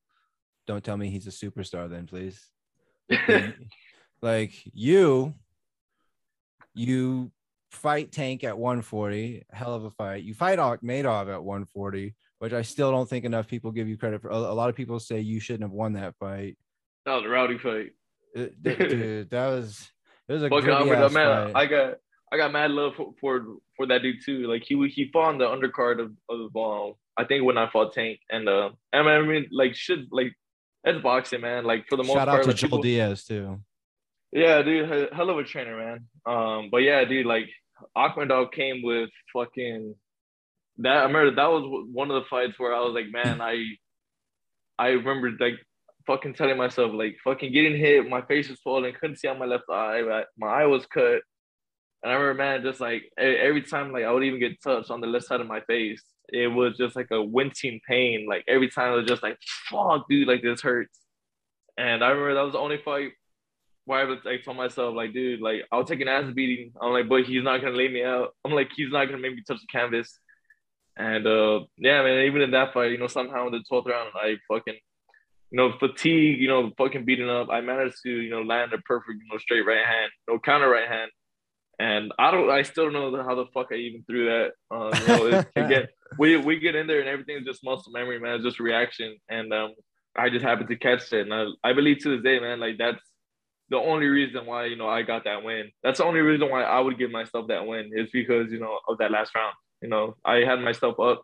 [0.67, 2.39] don't tell me he's a superstar then, please.
[4.21, 5.33] like you,
[6.75, 7.31] you
[7.71, 10.23] fight Tank at 140, hell of a fight.
[10.23, 14.21] You fight Akhmedov at 140, which I still don't think enough people give you credit
[14.21, 14.29] for.
[14.29, 16.55] A, lot of people say you shouldn't have won that fight.
[17.05, 17.93] That was a rowdy fight.
[18.35, 19.89] Dude, that was
[20.29, 21.55] it was a Fucking gritty Albert, ass man, fight.
[21.55, 21.95] I got
[22.31, 24.47] I got mad love for, for for that dude too.
[24.47, 27.93] Like he he fought on the undercard of of um, I think when I fought
[27.93, 30.33] Tank and uh I mean, I mean like should like
[30.83, 31.63] that's boxing man.
[31.65, 33.61] Like for the most Shout part, out to like, Joel people- Diaz too.
[34.33, 36.05] Yeah, dude, hell of a trainer, man.
[36.25, 37.49] Um, but yeah, dude, like
[37.95, 39.95] Akhmedov came with fucking
[40.79, 40.97] that.
[40.97, 43.63] I remember that was one of the fights where I was like, man, I,
[44.77, 45.55] I remember like
[46.07, 49.45] fucking telling myself like fucking getting hit, my face was swollen, couldn't see on my
[49.45, 50.01] left eye,
[50.37, 51.21] my eye was cut,
[52.03, 55.01] and I remember, man, just like every time like I would even get touched on
[55.01, 58.27] the left side of my face, it was just like a wincing pain.
[58.29, 59.37] Like every time it was just like,
[59.69, 60.99] fuck, dude, like this hurts.
[61.77, 63.11] And I remember that was the only fight
[63.85, 66.73] where I was like told myself, like, dude, like I'll take an ass beating.
[66.81, 68.35] I'm like, but he's not gonna lay me out.
[68.45, 70.19] I'm like, he's not gonna make me touch the canvas.
[70.97, 74.09] And uh yeah, man, even in that fight, you know, somehow in the 12th round,
[74.15, 74.77] I fucking,
[75.51, 77.49] you know, fatigue, you know, fucking beating up.
[77.49, 80.69] I managed to, you know, land a perfect, you know, straight right hand, no counter
[80.69, 81.09] right hand.
[81.79, 84.51] And I don't, I still don't know how the fuck I even threw that.
[84.71, 84.91] Um,
[85.55, 85.85] you know,
[86.19, 88.35] we we get in there and everything's just muscle memory, man.
[88.35, 89.73] It's just reaction, and um,
[90.15, 92.77] I just happened to catch it, and I, I believe to this day, man, like
[92.77, 93.01] that's
[93.69, 95.69] the only reason why you know I got that win.
[95.83, 98.79] That's the only reason why I would give myself that win is because you know
[98.87, 99.53] of that last round.
[99.81, 101.21] You know, I had myself up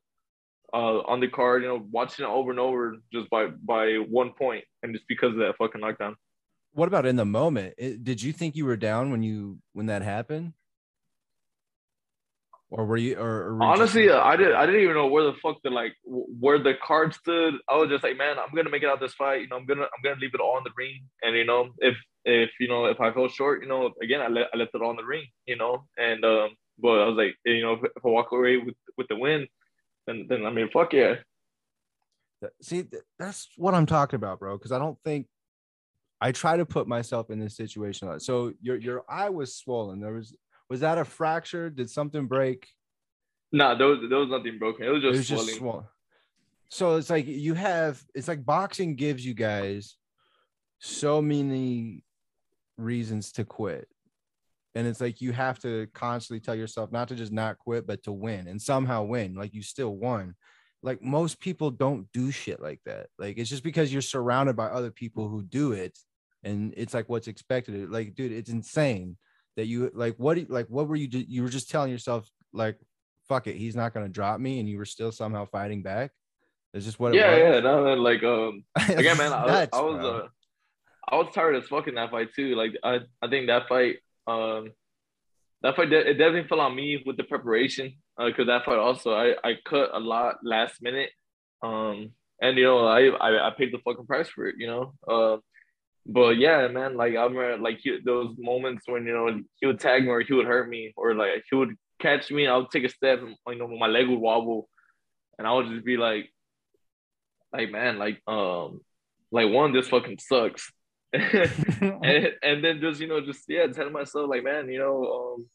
[0.74, 4.34] uh, on the card, you know, watching it over and over just by by one
[4.34, 6.16] point, and just because of that fucking knockdown.
[6.74, 7.76] What about in the moment?
[7.78, 10.54] It, did you think you were down when you when that happened?
[12.70, 14.54] Or were you or, or were you just- Honestly, I did.
[14.54, 17.54] I didn't even know where the fuck the like where the card stood.
[17.70, 19.42] I was just like, man, I'm gonna make it out this fight.
[19.42, 21.02] You know, I'm gonna I'm gonna leave it all in the ring.
[21.22, 24.28] And you know, if if you know if I fell short, you know, again, I
[24.28, 25.28] let I left it all in the ring.
[25.46, 28.58] You know, and um, but I was like, you know, if, if I walk away
[28.58, 29.48] with with the win,
[30.08, 31.18] then then I mean, fuck yeah.
[32.62, 32.86] See,
[33.20, 34.58] that's what I'm talking about, bro.
[34.58, 35.28] Because I don't think
[36.24, 38.08] I try to put myself in this situation.
[38.08, 40.00] Uh, so your your eye was swollen.
[40.00, 40.34] There was
[40.70, 41.70] was that a fracture?
[41.70, 42.66] Did something break?
[43.52, 44.86] Nah, there was there was nothing broken.
[44.86, 45.60] It was It just was just swelling.
[45.60, 45.86] swollen.
[46.70, 48.02] So it's like you have.
[48.16, 49.98] It's like boxing gives you guys
[50.80, 52.06] so many
[52.78, 53.88] reasons to quit.
[54.76, 58.02] And it's like you have to constantly tell yourself not to just not quit, but
[58.04, 59.36] to win and somehow win.
[59.36, 60.36] Like you still won.
[60.82, 63.08] Like most people don't do shit like that.
[63.20, 65.98] Like it's just because you're surrounded by other people who do it,
[66.44, 67.90] and it's like what's expected.
[67.90, 69.18] Like, dude, it's insane
[69.56, 72.28] that you like what you- like what were you do- you were just telling yourself
[72.54, 72.78] like
[73.30, 76.12] fuck it, he's not gonna drop me, and you were still somehow fighting back.
[76.74, 77.40] It's just what it yeah, was.
[77.40, 77.60] yeah.
[77.62, 80.10] No, no, like um, again, man, I, Nuts, I was bro.
[80.18, 80.28] uh,
[81.10, 82.56] I was tired as fucking that fight too.
[82.56, 84.72] Like I, I think that fight, um,
[85.62, 87.94] that fight, it definitely fell on me with the preparation.
[88.18, 91.10] Uh, cause that fight also, I, I cut a lot last minute.
[91.62, 94.56] Um, and you know, I, I, I paid the fucking price for it.
[94.58, 95.38] You know, uh,
[96.06, 99.80] but yeah, man, like I remember like he, those moments when you know he would
[99.80, 102.72] tag me or he would hurt me or like he would catch me, I would
[102.72, 104.70] take a step and you know my leg would wobble,
[105.38, 106.30] and I would just be like,
[107.54, 108.82] like man, like um,
[109.32, 110.72] like one, this fucking sucks.
[111.14, 115.46] and, and then just you know just yeah telling myself like man you know um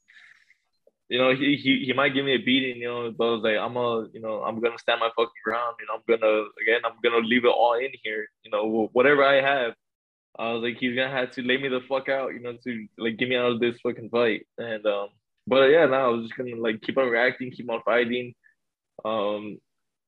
[1.08, 3.42] you know he, he he might give me a beating you know but I was
[3.42, 6.44] like I'm a you know I'm gonna stand my fucking ground you know I'm gonna
[6.62, 9.74] again I'm gonna leave it all in here you know whatever I have
[10.38, 12.86] I was like he's gonna have to lay me the fuck out you know to
[12.98, 15.08] like get me out of this fucking fight and um
[15.46, 18.34] but yeah now I was just gonna like keep on reacting keep on fighting
[19.04, 19.58] um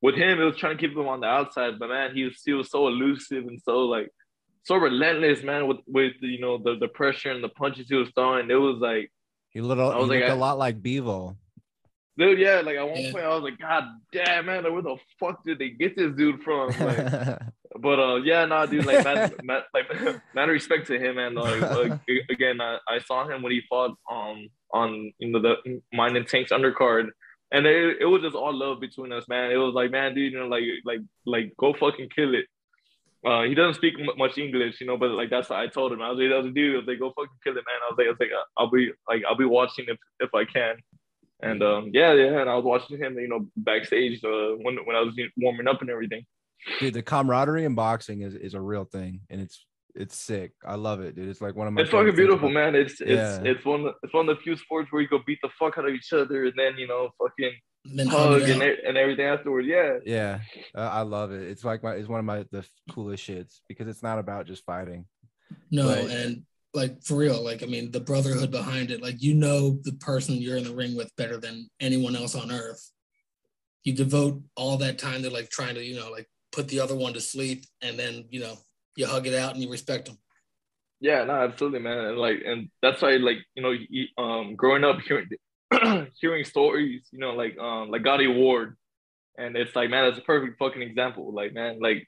[0.03, 2.40] with him it was trying to keep him on the outside but man he was
[2.45, 4.11] he was so elusive and so like
[4.62, 8.11] so relentless, man, with with you know the the pressure and the punches he was
[8.14, 8.51] throwing.
[8.51, 9.11] It was like,
[9.49, 11.35] He little I he was like, looked a I- lot like Bevo.
[12.19, 12.61] dude, yeah.
[12.61, 13.11] Like at one Yeah.
[13.11, 16.13] point, I was like, God damn, man, like, where the fuck did they get this
[16.15, 16.69] dude from?
[16.79, 17.38] Like,
[17.81, 19.33] but uh, yeah, nah, dude, like, man,
[19.74, 22.00] like, man, respect to him, and Like, like
[22.31, 26.26] again, I, I saw him when he fought um on you know the mine and
[26.26, 27.08] Tank's undercard.
[27.52, 29.50] And it, it was just all love between us, man.
[29.50, 32.46] It was like, man, dude, you know, like, like, like, go fucking kill it.
[33.26, 35.92] Uh, he doesn't speak m- much English, you know, but like that's what I told
[35.92, 36.00] him.
[36.00, 37.83] I was like, I was like, dude, I was like, go fucking kill it, man.
[37.83, 40.44] I was like, I was like, I'll be like, I'll be watching if if I
[40.44, 40.76] can.
[41.42, 44.96] And um, yeah, yeah, and I was watching him, you know, backstage uh, when when
[44.96, 46.24] I was warming up and everything.
[46.79, 49.65] Dude, the camaraderie in boxing is, is a real thing, and it's
[49.96, 50.52] it's sick.
[50.65, 51.29] I love it, dude.
[51.29, 51.81] It's like one of my.
[51.83, 52.75] It's fucking favorite things beautiful, about- man.
[52.77, 53.42] It's it's Yeah.
[53.42, 55.79] it's one of- it's one of the few sports where you go beat the fuck
[55.79, 57.52] out of each other and then you know fucking
[57.96, 58.77] Then hug hug and, out.
[58.87, 59.67] and everything afterwards.
[59.67, 60.40] Yeah, Yeah,
[60.77, 61.42] uh, I love it.
[61.42, 64.65] It's like my it's one of my the coolest shits because it's not about just
[64.65, 65.06] fighting.
[65.71, 66.08] No, Right.
[66.11, 69.02] and like for real, like I mean, the brotherhood behind it.
[69.02, 72.52] Like you know the person you're in the ring with better than anyone else on
[72.52, 72.92] earth.
[73.83, 76.94] You devote all that time to like trying to, you know, like put the other
[76.96, 78.57] one to sleep, and then you know
[78.96, 80.19] you hug it out and you respect them.
[81.01, 81.98] yeah, no, absolutely, man.
[81.98, 85.29] And like, and that's why, like, you know, you, um, growing up hearing
[86.21, 88.77] hearing stories, you know, like um, like Gatti Ward,
[89.38, 91.33] and it's like, man, that's a perfect fucking example.
[91.33, 92.07] Like, man, like.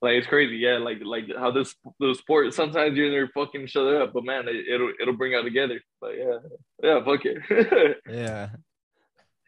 [0.00, 0.78] Like it's crazy, yeah.
[0.78, 4.24] Like like how this the sport sometimes you're in there fucking each other up, but
[4.24, 5.80] man, it, it'll it'll bring out together.
[6.00, 6.38] But yeah,
[6.82, 7.98] yeah, fuck it.
[8.08, 8.48] Yeah,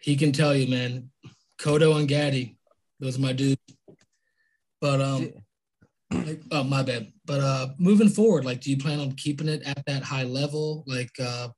[0.00, 1.10] He can tell you, man.
[1.58, 2.56] Cotto and Gatti,
[3.00, 3.60] those are my dudes.
[4.84, 5.32] But um,
[6.12, 7.10] like, oh my bad.
[7.24, 10.84] But uh, moving forward, like, do you plan on keeping it at that high level?
[10.86, 11.48] Like, uh,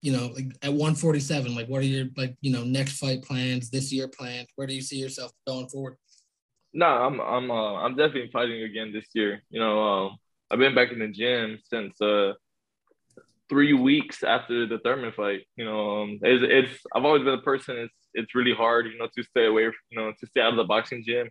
[0.00, 3.68] you know, like at 147, like, what are your like, you know, next fight plans,
[3.68, 4.46] this year plans?
[4.54, 5.96] Where do you see yourself going forward?
[6.72, 9.42] No, I'm I'm uh, I'm definitely fighting again this year.
[9.50, 10.16] You know, um,
[10.48, 12.34] I've been back in the gym since uh
[13.48, 15.40] three weeks after the Thurman fight.
[15.56, 17.76] You know, um, it's, it's I've always been a person.
[17.76, 19.64] It's it's really hard, you know, to stay away.
[19.64, 21.28] From, you know, to stay out of the boxing gym.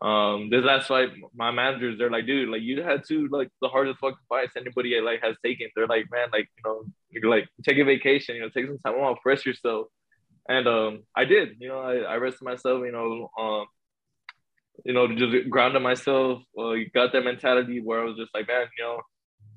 [0.00, 3.68] Um, this last fight, my managers, they're like, dude, like you had two like the
[3.68, 5.68] hardest fucking fights anybody like has taken.
[5.74, 8.78] They're like, man, like you know, you're like take a vacation, you know, take some
[8.78, 9.88] time off, rest yourself.
[10.48, 13.66] And um, I did, you know, I, I rested myself, you know, um,
[14.84, 16.42] you know, just grounded myself.
[16.56, 19.00] Uh, got that mentality where I was just like, man, you know,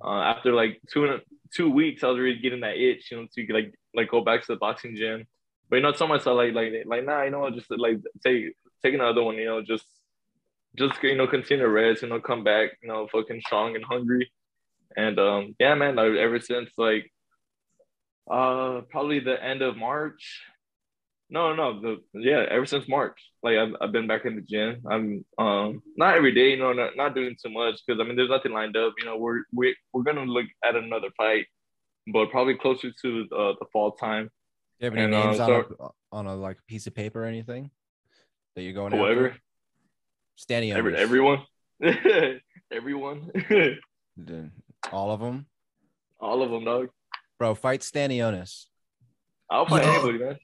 [0.03, 1.19] uh, after like two
[1.53, 4.41] two weeks, I was already getting that itch, you know, to like like go back
[4.41, 5.25] to the boxing gym.
[5.69, 8.53] But you know, I told myself like like like nah, you know, just like take
[8.83, 9.85] take another one, you know, just
[10.75, 13.83] just you know continue to rest, you know, come back, you know, fucking strong and
[13.83, 14.31] hungry.
[14.95, 17.11] And um, yeah, man, like, ever since like
[18.29, 20.41] uh probably the end of March.
[21.29, 24.81] No, no, the yeah, ever since March, like I've, I've been back in the gym.
[24.89, 28.17] I'm um not every day, you know, not, not doing too much because I mean
[28.17, 28.93] there's nothing lined up.
[28.99, 31.45] You know, we're we we're gonna look at another fight,
[32.11, 34.25] but probably closer to uh, the fall time.
[34.79, 37.23] Do you have any And, uh, names on a, on a like piece of paper
[37.23, 37.71] or anything
[38.55, 39.41] that you're going Whatever, after?
[40.41, 41.43] Standing every, everyone,
[42.71, 43.29] everyone,
[44.91, 45.45] all of them,
[46.19, 46.87] all of them, dog.
[47.37, 47.53] bro.
[47.53, 48.65] Fight Stanionis.
[49.51, 49.91] I'll fight Yo.
[49.93, 50.37] anybody, man.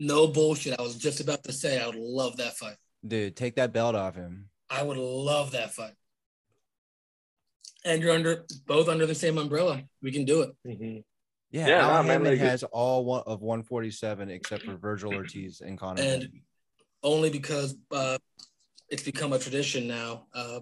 [0.00, 0.76] No bullshit.
[0.80, 2.74] I was just about to say I would love that fight.
[3.06, 4.48] Dude, take that belt off him.
[4.68, 5.94] I would love that fight.
[7.84, 9.80] And you're under both under the same umbrella.
[10.02, 10.50] We can do it.
[10.66, 11.04] Mhm.
[11.52, 15.14] Yeah, Yeah, Al nah, man, Haymon like- has all one of 147 except for Vergil
[15.14, 16.02] Ortiz and Conor.
[16.02, 16.28] And
[17.04, 18.18] only because uh,
[18.88, 20.26] it's become a tradition now.
[20.34, 20.60] Uh,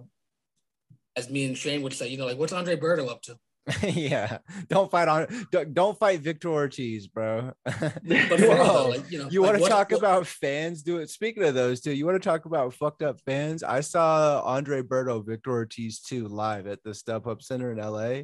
[1.16, 3.38] as me and Shane would say, you know, like what's Andre Berto up to?
[3.82, 5.26] yeah, don't fight on.
[5.50, 7.52] Don't, don't fight Victor Ortiz, bro.
[7.64, 11.08] But though, like, you know, you like, want to talk what- about fans do it
[11.08, 14.82] speaking of those two you want to talk about fucked up fans i saw andre
[14.82, 18.22] berto victor ortiz too live at the StubHub center in la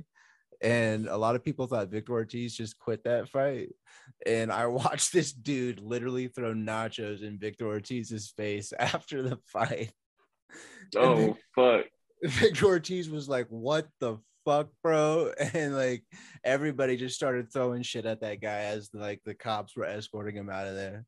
[0.63, 3.71] and a lot of people thought victor ortiz just quit that fight
[4.27, 9.93] and i watched this dude literally throw nachos in victor ortiz's face after the fight
[10.97, 11.85] Oh fuck.
[12.25, 16.03] victor ortiz was like what the fuck bro and like
[16.43, 20.51] everybody just started throwing shit at that guy as like the cops were escorting him
[20.51, 21.05] out of there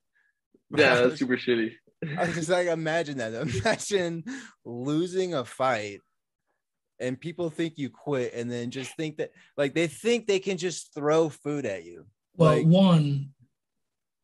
[0.75, 1.73] Yeah, that's super shitty.
[2.19, 3.35] I was just like, imagine that.
[3.35, 4.25] Imagine
[4.65, 6.01] losing a fight
[7.03, 10.57] and people think you quit and then just think that, like, they think they can
[10.57, 12.07] just throw food at you.
[12.37, 13.35] Well, Like- one,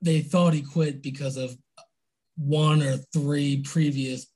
[0.00, 1.56] they thought he quit because of
[2.36, 4.26] one or three previous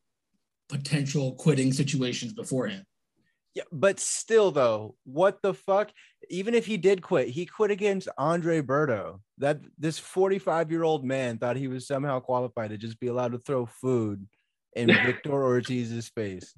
[0.69, 2.85] potential quitting situations beforehand.
[3.55, 5.93] Yeah, but still, though, what the fuck?
[6.31, 9.21] Even if he did quit, he quit against Andre Berto.
[9.39, 13.33] That this 45 year old man thought he was somehow qualified to just be allowed
[13.33, 14.27] to throw food
[14.75, 16.55] in Victor Ortiz's face.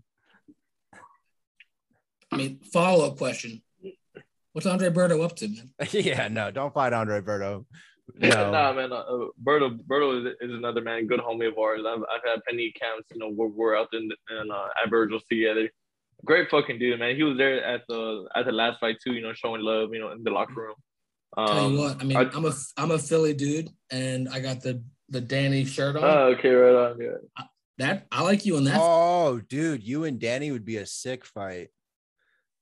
[2.35, 3.63] I mean, follow up question:
[4.53, 5.71] What's Andre Berto up to, man?
[5.91, 7.65] yeah, no, don't fight Andre Berto.
[8.19, 8.75] nah, No.
[8.75, 8.93] man.
[8.93, 11.81] Uh, uh, Berto, Berto is, is another man, good homie of ours.
[11.87, 14.91] I've, I've had plenty of camps, you know, where we're out in, in uh, at
[14.91, 15.71] Virgil's together.
[16.25, 17.17] Great fucking dude, man.
[17.17, 20.01] He was there at the at the last fight too, you know, showing love, you
[20.01, 20.75] know, in the locker room.
[21.37, 24.41] Um, Tell you what, I mean, I- I'm a I'm a Philly dude, and I
[24.41, 26.05] got the the Danny shirt on.
[26.05, 27.01] Oh, okay, right on.
[27.01, 27.45] Yeah.
[27.79, 28.79] that I like you on that.
[28.81, 31.69] Oh, dude, you and Danny would be a sick fight.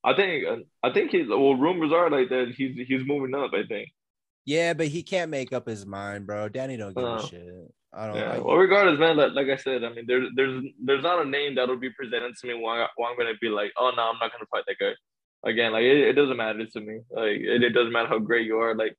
[0.04, 0.44] I think
[0.82, 1.54] I think he's well.
[1.54, 3.52] Rumors are like that he's he's moving up.
[3.54, 3.88] I think.
[4.44, 6.48] Yeah, but he can't make up his mind, bro.
[6.48, 7.72] Danny don't give Uh, a shit.
[7.94, 8.16] I don't.
[8.16, 8.32] Yeah.
[8.32, 9.16] I- Well, regardless, man.
[9.16, 12.34] Like, like I said, I mean, there's there's there's not a name that'll be presented
[12.36, 14.78] to me where, where I'm gonna be like, oh no, I'm not gonna fight that
[14.80, 14.92] guy.
[15.44, 17.00] Again, like it, it doesn't matter to me.
[17.10, 18.74] Like it, it doesn't matter how great you are.
[18.74, 18.96] Like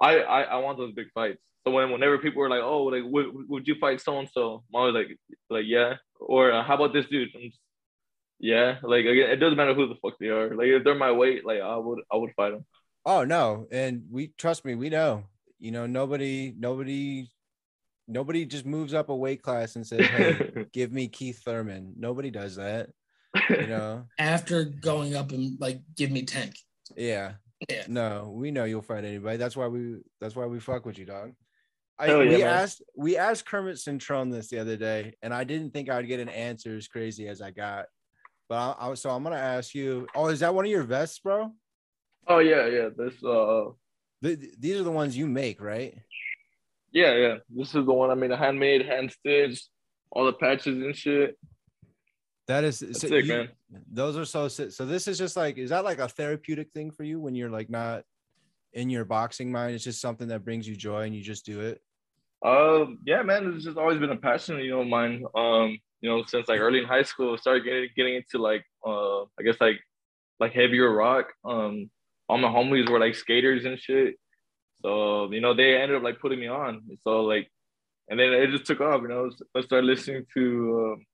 [0.00, 1.40] I I, I want those big fights.
[1.64, 4.62] So when whenever people were like, oh, like would, would you fight so and so?
[4.68, 5.16] I'm always like
[5.50, 5.94] like yeah.
[6.20, 7.30] Or uh, how about this dude?
[7.34, 7.58] I'm just,
[8.42, 8.76] yeah.
[8.82, 10.54] Like again, it doesn't matter who the fuck they are.
[10.54, 12.66] Like if they're my weight, like I would I would fight them.
[13.06, 15.24] oh no, and we trust me, we know.
[15.58, 17.30] You know, nobody, nobody,
[18.08, 22.32] nobody just moves up a weight class and says, "Hey, give me Keith Thurman." Nobody
[22.32, 22.90] does that.
[23.48, 24.06] You know.
[24.18, 26.56] After going up and like give me tank.
[26.96, 27.34] Yeah.
[27.70, 27.84] Yeah.
[27.86, 29.36] No, we know you'll fight anybody.
[29.36, 31.32] That's why we that's why we fuck with you, dog.
[31.98, 32.40] I yeah, we man.
[32.40, 36.18] asked we asked Kermit Cintron this the other day, and I didn't think I'd get
[36.18, 37.86] an answer as crazy as I got.
[38.52, 40.06] But I, I so I'm gonna ask you.
[40.14, 41.50] Oh, is that one of your vests, bro?
[42.28, 42.90] oh yeah, yeah.
[42.94, 43.70] This uh
[44.22, 45.96] Th- th- these are the ones you make, right?
[46.90, 47.34] Yeah, yeah.
[47.48, 49.70] This is the one I made, handmade, hand stitched,
[50.10, 51.38] all the patches and shit.
[52.46, 53.48] That is That's so sick, you- man.
[53.90, 54.72] Those are so sick.
[54.72, 57.48] So this is just like, is that like a therapeutic thing for you when you're
[57.48, 58.02] like not
[58.74, 59.74] in your boxing mind?
[59.74, 61.80] It's just something that brings you joy and you just do it.
[62.44, 65.24] Um, yeah, man, it's just always been a passion, you know, mine.
[65.34, 69.22] Um, you know, since like early in high school, started getting getting into like uh
[69.22, 69.80] I guess like
[70.38, 71.32] like heavier rock.
[71.44, 71.90] Um
[72.28, 74.16] all my homies were like skaters and shit.
[74.82, 76.82] So, you know, they ended up like putting me on.
[77.02, 77.48] So like
[78.10, 79.30] and then it just took off, you know.
[79.56, 81.06] I started listening to um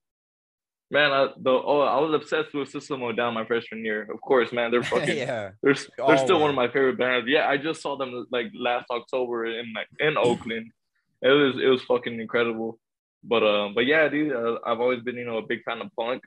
[0.90, 4.08] man, I, the oh, I was obsessed with System of a Down my freshman year.
[4.10, 5.50] Of course, man, they're fucking yeah.
[5.62, 7.28] They're, they're all still one of my favorite bands.
[7.28, 10.70] Yeah, I just saw them like last October in like in Oakland.
[11.22, 12.78] It was it was fucking incredible.
[13.22, 15.90] But um, but yeah, dude, uh, I've always been you know a big fan of
[15.98, 16.22] punk.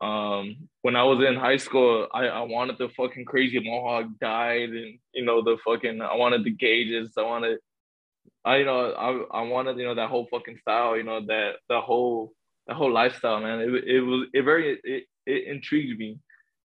[0.00, 4.68] Um, when I was in high school, I, I wanted the fucking crazy mohawk dyed,
[4.70, 7.12] and you know the fucking I wanted the gauges.
[7.16, 7.58] I wanted,
[8.44, 10.96] I you know I I wanted you know that whole fucking style.
[10.96, 12.32] You know that the whole
[12.66, 13.60] that whole lifestyle, man.
[13.60, 16.18] It it was it very it, it intrigued me.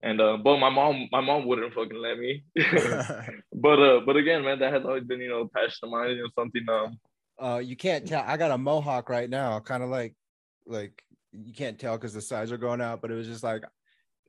[0.03, 2.43] And uh, but my mom, my mom wouldn't fucking let me.
[3.53, 6.11] but uh, but again, man, that has always been, you know, a passion of mine,
[6.11, 6.65] you know, something.
[6.69, 6.99] Um,
[7.41, 8.23] uh, you can't tell.
[8.25, 10.13] I got a mohawk right now, kind of like,
[10.65, 13.01] like you can't tell because the sides are going out.
[13.01, 13.63] But it was just like,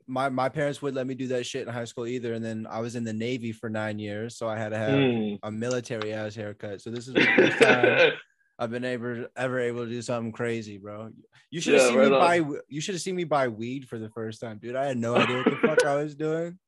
[0.07, 2.35] my my parents would let me do that shit in high school either.
[2.35, 4.91] And then I was in the Navy for nine years, so I had to have
[4.91, 5.39] mm.
[5.43, 6.81] a military ass haircut.
[6.81, 8.13] So this is the first time
[8.59, 11.11] I've been able ever able to do something crazy, bro.
[11.51, 12.21] You should have Yeah, seen right me on.
[12.21, 12.61] buy.
[12.69, 14.77] You should have seen me buy weed for the first time, dude.
[14.77, 16.59] I had no idea what the fuck I was doing.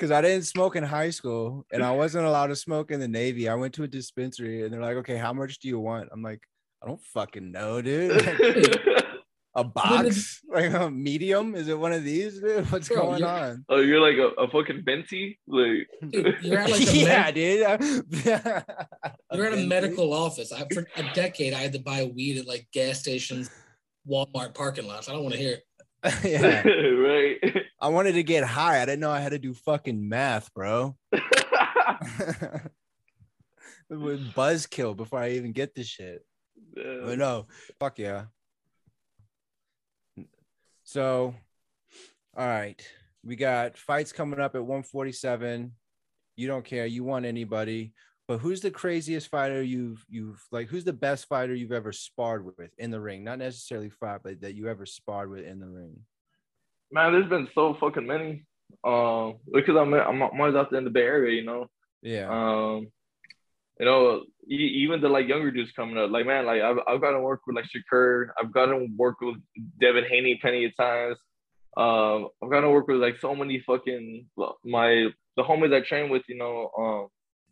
[0.00, 3.06] Cause I didn't smoke in high school, and I wasn't allowed to smoke in the
[3.06, 3.50] Navy.
[3.50, 6.22] I went to a dispensary, and they're like, "Okay, how much do you want?" I'm
[6.22, 6.40] like,
[6.82, 8.10] "I don't fucking know, dude.
[9.52, 11.54] Like, a box, like a medium?
[11.54, 12.64] Is it one of these, dude?
[12.72, 15.86] What's Bro, going on?" oh, you're like a, a fucking venti, like.
[16.08, 18.24] Dude, you're at like a yeah, med- dude.
[19.34, 20.50] you're at a medical office.
[20.50, 23.50] I, for a decade, I had to buy weed at like gas stations,
[24.08, 25.10] Walmart parking lots.
[25.10, 26.24] I don't want to hear it.
[26.24, 26.62] yeah.
[26.62, 27.66] right.
[27.80, 28.82] I wanted to get high.
[28.82, 30.96] I didn't know I had to do fucking math, bro.
[31.12, 31.20] it
[33.88, 36.24] would buzzkill before I even get the shit.
[36.74, 37.46] But no,
[37.78, 38.24] fuck yeah.
[40.84, 41.34] So,
[42.36, 42.80] all right,
[43.24, 45.72] we got fights coming up at 147.
[46.36, 46.86] You don't care.
[46.86, 47.92] You want anybody.
[48.28, 50.68] But who's the craziest fighter you've you've like?
[50.68, 53.24] Who's the best fighter you've ever sparred with in the ring?
[53.24, 56.00] Not necessarily fought, but that you ever sparred with in the ring.
[56.92, 58.44] Man, there's been so fucking many.
[58.84, 61.66] Um, because I'm I'm, I'm always out there in the Bay Area, you know.
[62.02, 62.28] Yeah.
[62.30, 62.88] Um,
[63.78, 67.16] you know, even the like younger dudes coming up, like man, like I've I've gotten
[67.16, 69.36] to work with like Shakur, I've gotten to work with
[69.80, 71.16] Devin Haney plenty of times.
[71.76, 74.26] Um, I've gotten to work with like so many fucking
[74.64, 77.08] my the homies I train with, you know, um,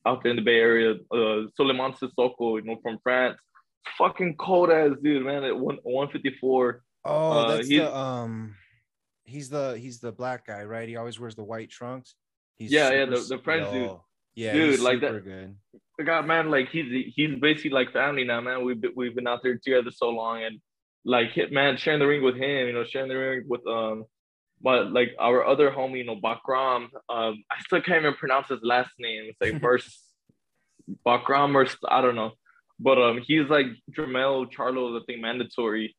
[0.06, 3.38] out there in the Bay Area, uh, Souleymane Cissokho, you know, from France,
[3.96, 6.82] fucking cold ass dude, man, at one one fifty four.
[7.04, 8.54] Oh, Uh, that's the um,
[9.28, 10.88] he's the he's the black guy, right?
[10.88, 12.14] He always wears the white trunks.
[12.56, 13.92] He's Yeah, yeah, the- the French dude.
[14.34, 15.56] Yeah, Dude, like that- good.
[15.98, 18.64] the guy, man, like he's he's basically like family now, man.
[18.64, 20.60] We've been, we've been out there together so long, and
[21.04, 24.04] like hit man, sharing the ring with him, you know, sharing the ring with um,
[24.62, 26.84] but like our other homie, you know, Bakhram.
[27.08, 29.24] Um, I still can't even pronounce his last name.
[29.30, 30.00] It's like Merce
[31.06, 32.32] Bakhram or I don't know,
[32.78, 35.96] but um, he's like Jermell Charlo, I think mandatory,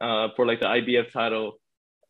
[0.00, 1.59] uh, for like the IBF title.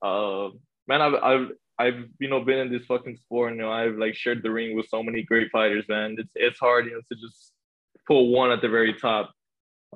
[0.02, 0.50] Uh,
[0.88, 1.48] man, I've I've
[1.78, 4.76] I've you know been in this fucking sport, you know, I've like shared the ring
[4.76, 6.16] with so many great fighters, man.
[6.18, 7.52] It's it's hard, you know, to just
[8.06, 9.32] pull one at the very top.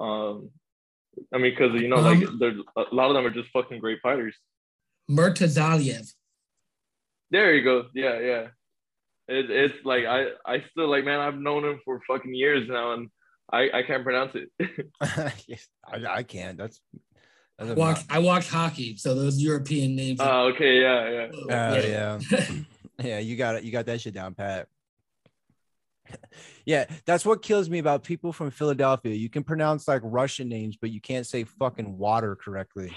[0.00, 0.50] Um,
[1.32, 3.80] I mean, because you know, like Um, there's a lot of them are just fucking
[3.80, 4.36] great fighters.
[5.10, 6.12] Murtazaliev.
[7.30, 7.86] There you go.
[7.94, 8.46] Yeah, yeah.
[9.28, 12.92] It, it's like I I still like man I've known him for fucking years now
[12.92, 13.08] and
[13.52, 14.50] I I can't pronounce it.
[15.00, 16.58] I, I can't.
[16.58, 16.80] That's.
[17.58, 20.20] That's I a- watch, I watch hockey, so those European names.
[20.20, 21.28] are- Oh, okay, yeah, yeah.
[21.32, 22.58] oh, Uh, yeah.
[23.04, 23.64] yeah, you got it.
[23.64, 24.68] You got that shit down pat.
[26.66, 29.14] yeah, that's what kills me about people from Philadelphia.
[29.14, 32.94] You can pronounce like Russian names, but you can't say fucking water correctly.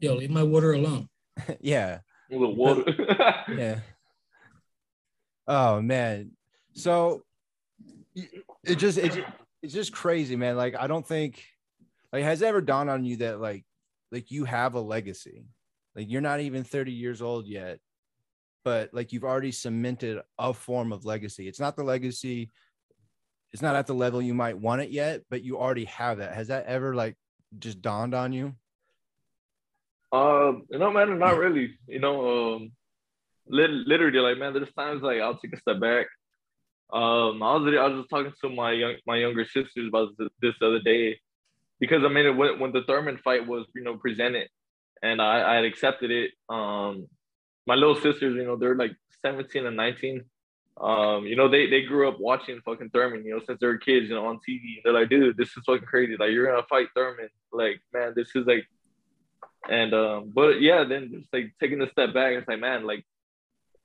[0.00, 1.08] Yo, leave my water alone.
[1.60, 2.00] yeah,
[2.30, 2.84] The water.
[3.56, 3.80] yeah.
[5.46, 6.32] Oh man,
[6.74, 7.22] so
[8.64, 9.24] it just it, ju-
[9.62, 10.56] it's just crazy, man.
[10.56, 11.42] Like I don't think
[12.14, 13.64] like has it ever dawned on you that like
[14.12, 15.46] like you have a legacy,
[15.96, 17.80] like you're not even 30 years old yet,
[18.64, 21.48] but like you've already cemented a form of legacy.
[21.48, 22.52] It's not the legacy,
[23.52, 26.34] it's not at the level you might want it yet, but you already have that.
[26.34, 27.16] Has that ever like
[27.58, 28.54] just dawned on you?
[30.12, 31.76] Um, you know, man, not really.
[31.88, 32.72] You know, um,
[33.48, 36.06] literally, like, man, there's times like I'll take a step back.
[36.92, 40.28] Um, I was I was just talking to my young my younger sisters about this,
[40.40, 41.18] this other day,
[41.80, 44.48] because I mean, when when the Thurman fight was you know presented,
[45.02, 46.30] and I I had accepted it.
[46.48, 47.08] Um,
[47.66, 50.22] my little sisters, you know, they're like 17 and 19.
[50.80, 53.78] Um, you know, they they grew up watching fucking Thurman, you know, since they were
[53.78, 54.80] kids, you know, on TV.
[54.82, 56.16] They're like, dude, this is fucking crazy.
[56.18, 57.28] Like, you're gonna fight Thurman.
[57.52, 58.66] Like, man, this is like
[59.68, 62.86] and um, but yeah, then just like taking a step back, and it's like, man,
[62.86, 63.04] like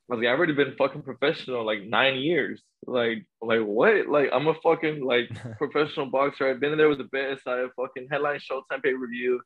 [0.10, 2.62] I was like, I've already been fucking professional like nine years.
[2.88, 4.07] Like, like what?
[4.07, 6.49] Like I'm a fucking like professional boxer.
[6.49, 7.47] I've been there with the best.
[7.47, 9.41] I have fucking headline Showtime pay-per-view.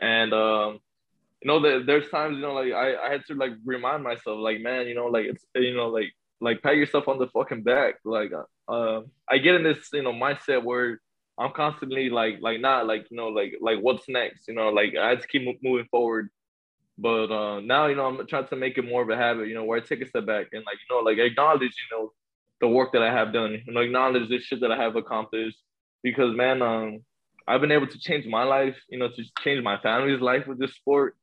[0.00, 0.78] And um,
[1.42, 4.38] you know, that there's times, you know, like I, I had to like remind myself,
[4.38, 7.64] like, man, you know, like it's you know, like like pat yourself on the fucking
[7.64, 7.96] back.
[8.04, 8.30] Like
[8.68, 11.00] uh I get in this, you know, mindset where
[11.38, 14.96] I'm constantly like like not like you know like like what's next you know like
[14.96, 16.30] I have to keep moving forward
[16.98, 19.54] but uh now you know I'm trying to make it more of a habit you
[19.54, 22.12] know where I take a step back and like you know like acknowledge you know
[22.60, 25.58] the work that I have done and acknowledge the shit that I have accomplished.
[26.02, 27.00] Because man um
[27.46, 30.58] I've been able to change my life you know to change my family's life with
[30.58, 31.16] this sport.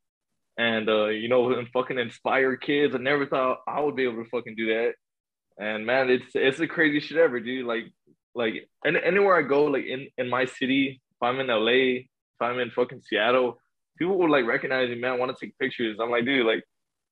[0.58, 2.96] And uh you know and fucking inspire kids.
[2.96, 4.94] I never thought I would be able to fucking do that.
[5.58, 7.66] And man it's it's the craziest shit ever dude.
[7.66, 7.92] Like
[8.34, 12.42] like any, anywhere I go, like in, in my city, if I'm in LA, if
[12.42, 13.60] I'm in fucking Seattle,
[13.98, 15.98] people would like recognize me, man, want to take pictures.
[16.02, 16.64] I'm like, dude, like,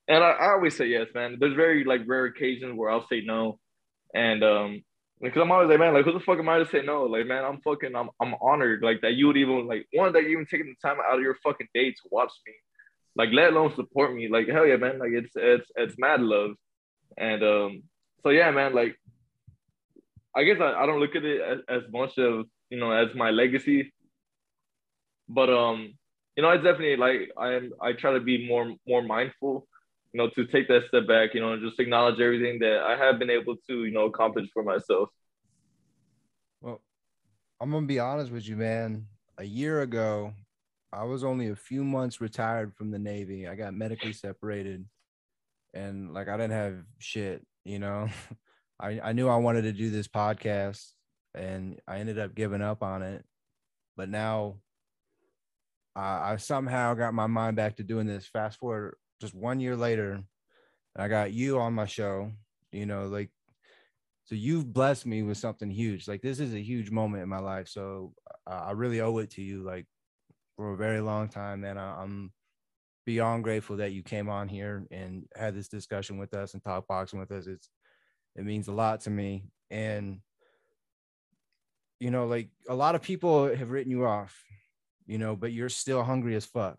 [0.07, 1.37] and I, I always say yes, man.
[1.39, 3.59] There's very like rare occasions where I'll say no.
[4.13, 4.83] And um,
[5.21, 7.03] because I'm always like, man, like who the fuck am I to say no?
[7.03, 10.23] Like, man, I'm fucking I'm I'm honored like that you would even like one that
[10.23, 12.53] you even taking the time out of your fucking day to watch me.
[13.15, 14.27] Like let alone support me.
[14.27, 14.99] Like hell yeah, man.
[14.99, 16.51] Like it's it's it's mad love.
[17.17, 17.83] And um
[18.23, 18.97] so yeah, man, like
[20.35, 23.13] I guess I, I don't look at it as, as much of you know as
[23.15, 23.93] my legacy,
[25.29, 25.93] but um,
[26.35, 29.67] you know, I definitely like I am I try to be more more mindful,
[30.13, 32.97] you know, to take that step back, you know, and just acknowledge everything that I
[32.97, 35.09] have been able to you know accomplish for myself.
[36.61, 36.81] Well,
[37.61, 39.07] I'm gonna be honest with you, man.
[39.37, 40.33] A year ago,
[40.91, 43.47] I was only a few months retired from the Navy.
[43.47, 44.85] I got medically separated,
[45.73, 48.09] and like I didn't have shit, you know.
[48.79, 50.93] I I knew I wanted to do this podcast,
[51.35, 53.23] and I ended up giving up on it.
[53.95, 54.55] But now,
[55.95, 58.25] I, I somehow got my mind back to doing this.
[58.25, 60.23] Fast forward just one year later,
[60.95, 62.31] I got you on my show.
[62.71, 63.29] You know, like
[64.25, 66.07] so you've blessed me with something huge.
[66.07, 67.67] Like this is a huge moment in my life.
[67.67, 68.13] So
[68.47, 69.85] uh, i really owe it to you like
[70.55, 71.77] for a very long time man.
[71.77, 72.31] I, i'm
[73.05, 76.87] beyond grateful that you came on here and had this discussion with us and talk
[76.87, 77.47] boxing with us.
[77.47, 77.69] It's
[78.35, 79.45] it means a lot to me.
[79.69, 80.19] And
[81.99, 84.43] you know like a lot of people have written you off
[85.05, 86.77] you know but you're still hungry as fuck.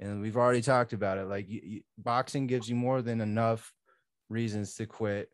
[0.00, 1.26] And we've already talked about it.
[1.26, 3.72] Like you, you, boxing gives you more than enough
[4.28, 5.28] reasons to quit.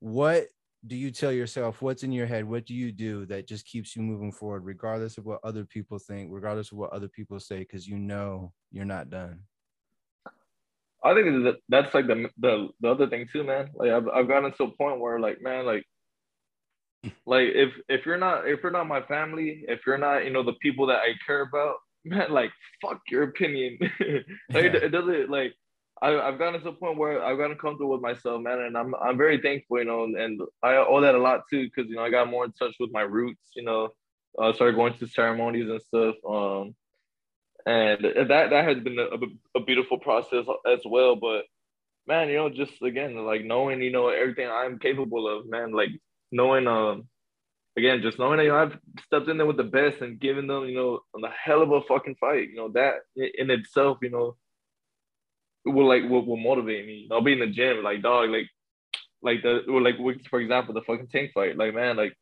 [0.00, 0.48] What
[0.86, 1.82] do you tell yourself?
[1.82, 2.44] What's in your head?
[2.44, 5.98] What do you do that just keeps you moving forward regardless of what other people
[5.98, 9.40] think regardless of what other people say because you know you're not done?
[11.02, 13.70] I think that that's like the the the other thing too, man.
[13.74, 15.84] Like I've I've gotten to a point where like man, like
[17.26, 20.42] like if if you're not if you're not my family, if you're not you know
[20.42, 22.50] the people that I care about, man, like
[22.82, 23.78] fuck your opinion.
[23.80, 25.54] like it, it doesn't like
[26.02, 28.94] I I've gotten to a point where I've gotten comfortable with myself, man, and I'm
[28.94, 31.96] I'm very thankful, you know, and, and I owe that a lot too, because you
[31.96, 33.90] know I got more in touch with my roots, you know,
[34.38, 36.14] uh, started going to ceremonies and stuff.
[36.28, 36.74] Um,
[37.66, 41.16] and that that has been a, a beautiful process as well.
[41.16, 41.44] But
[42.06, 45.90] man, you know, just again, like knowing, you know, everything I'm capable of, man, like
[46.32, 47.08] knowing, um,
[47.76, 50.46] again, just knowing that you know, I've stepped in there with the best and given
[50.46, 52.50] them, you know, a hell of a fucking fight.
[52.50, 54.36] You know, that in itself, you know,
[55.64, 57.08] will like will, will motivate me.
[57.10, 58.48] I'll be in the gym, like dog, like
[59.22, 59.96] like the or like
[60.28, 61.56] for example the fucking tank fight.
[61.56, 62.14] Like man, like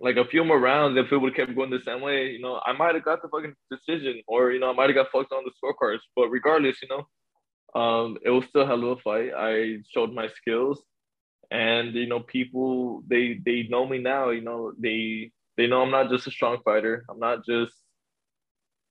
[0.00, 2.40] like a few more rounds, if it would have kept going the same way, you
[2.40, 5.10] know, I might have got the fucking decision, or you know, I might have got
[5.10, 6.00] fucked on the scorecards.
[6.14, 9.30] But regardless, you know, um, it was still a hell of a fight.
[9.36, 10.82] I showed my skills,
[11.50, 14.30] and you know, people they they know me now.
[14.30, 17.04] You know, they they know I'm not just a strong fighter.
[17.08, 17.72] I'm not just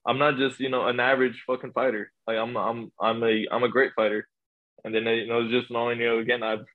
[0.06, 2.12] I'm not just you know an average fucking fighter.
[2.26, 4.28] Like I'm I'm I'm a I'm a great fighter.
[4.84, 6.66] And then you know just knowing you know again I've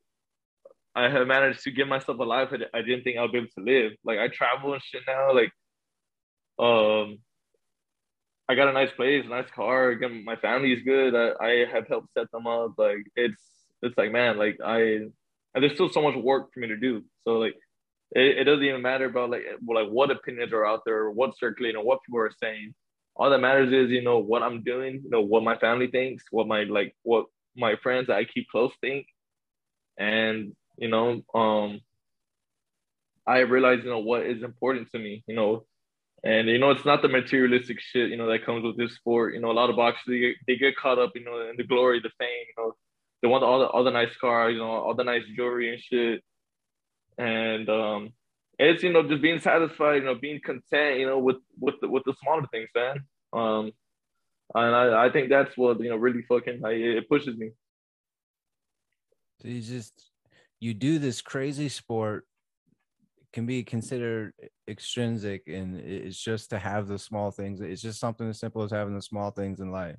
[0.95, 3.65] I have managed to give myself a life I didn't think I'd be able to
[3.65, 3.93] live.
[4.05, 5.33] Like I travel and shit now.
[5.35, 5.51] Like,
[6.59, 7.19] um,
[8.49, 9.89] I got a nice place, nice car.
[9.89, 11.15] Again, my family is good.
[11.15, 12.75] I, I have helped set them up.
[12.77, 13.41] Like it's
[13.81, 15.07] it's like man, like I
[15.55, 17.03] and there's still so much work for me to do.
[17.25, 17.55] So like
[18.13, 21.41] it, it doesn't even matter about like like what opinions are out there, or what's
[21.41, 22.75] circulating, or what people are saying.
[23.15, 26.25] All that matters is you know what I'm doing, you know what my family thinks,
[26.31, 27.27] what my like what
[27.57, 29.07] my friends that I keep close think,
[29.99, 31.81] and you know, um,
[33.27, 35.65] I realized, you know, what is important to me, you know,
[36.25, 39.35] and you know, it's not the materialistic shit, you know, that comes with this sport.
[39.35, 41.57] You know, a lot of boxers they get, they get caught up, you know, in
[41.57, 42.73] the glory, the fame, you know,
[43.23, 45.81] they want all the all the nice cars, you know, all the nice jewelry and
[45.81, 46.23] shit,
[47.19, 48.13] and um,
[48.59, 51.89] it's you know just being satisfied, you know, being content, you know, with with the,
[51.89, 53.05] with the smaller things, man.
[53.33, 53.73] Um,
[54.55, 57.53] and I, I think that's what you know really fucking like, it pushes me.
[59.41, 60.11] So you just
[60.61, 62.27] you do this crazy sport
[63.33, 64.35] can be considered
[64.69, 68.71] extrinsic and it's just to have the small things it's just something as simple as
[68.71, 69.97] having the small things in life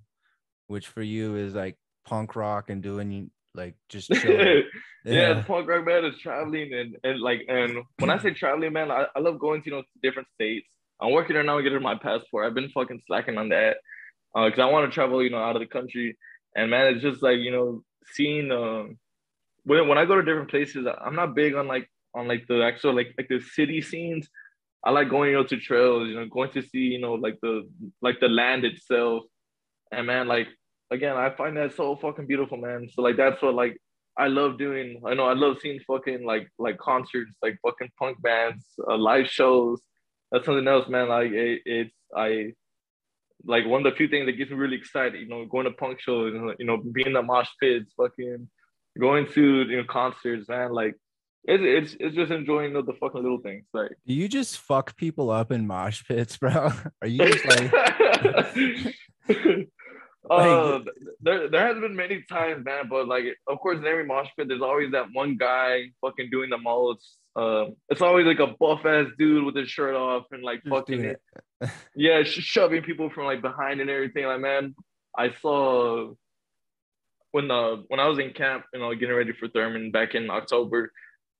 [0.67, 1.75] which for you is like
[2.05, 4.61] punk rock and doing like just yeah.
[5.05, 5.43] yeah.
[5.43, 9.05] punk rock man is traveling and, and like and when i say traveling man I,
[9.15, 10.67] I love going to you know different states.
[11.01, 12.45] I'm working on now getting my passport.
[12.45, 13.77] I've been fucking slacking on that
[14.33, 16.17] because uh, i want to travel you know out of the country.
[16.55, 17.83] And man it's just like you know
[18.13, 18.97] seeing um
[19.65, 22.63] when when I go to different places, I'm not big on like on like the
[22.63, 24.27] actual like like the city scenes.
[24.83, 27.39] I like going you know to trails, you know, going to see you know like
[27.41, 27.69] the
[28.01, 29.23] like the land itself,
[29.91, 30.47] and man, like
[30.93, 32.87] again, I find that so fucking beautiful, man.
[32.93, 33.77] So like that's what like
[34.17, 35.01] I love doing.
[35.05, 39.27] I know I love seeing fucking like like concerts, like fucking punk bands, uh, live
[39.27, 39.81] shows.
[40.31, 41.09] That's something else, man.
[41.09, 42.53] Like it, it's I
[43.45, 45.19] like one of the few things that gets me really excited.
[45.19, 48.47] You know, going to punk shows, you know, being in the mosh pits, fucking
[48.99, 50.71] going to you know concerts, man.
[50.71, 50.95] Like
[51.45, 53.65] it's it's it's just enjoying the, the fucking little things.
[53.73, 56.71] Like do you just fuck people up in mosh pits, bro?
[57.01, 58.95] Are you just like
[60.29, 60.79] Uh,
[61.21, 64.47] there, there has been many times, man, but like, of course, in every mosh pit,
[64.47, 67.17] there's always that one guy fucking doing the most.
[67.35, 70.73] Um, it's always like a buff ass dude with his shirt off and like Just
[70.73, 71.15] fucking,
[71.95, 74.25] yeah, sh- shoving people from like behind and everything.
[74.25, 74.75] Like, man,
[75.17, 76.13] I saw
[77.31, 80.29] when the when I was in camp, you know, getting ready for Thurman back in
[80.29, 80.91] October.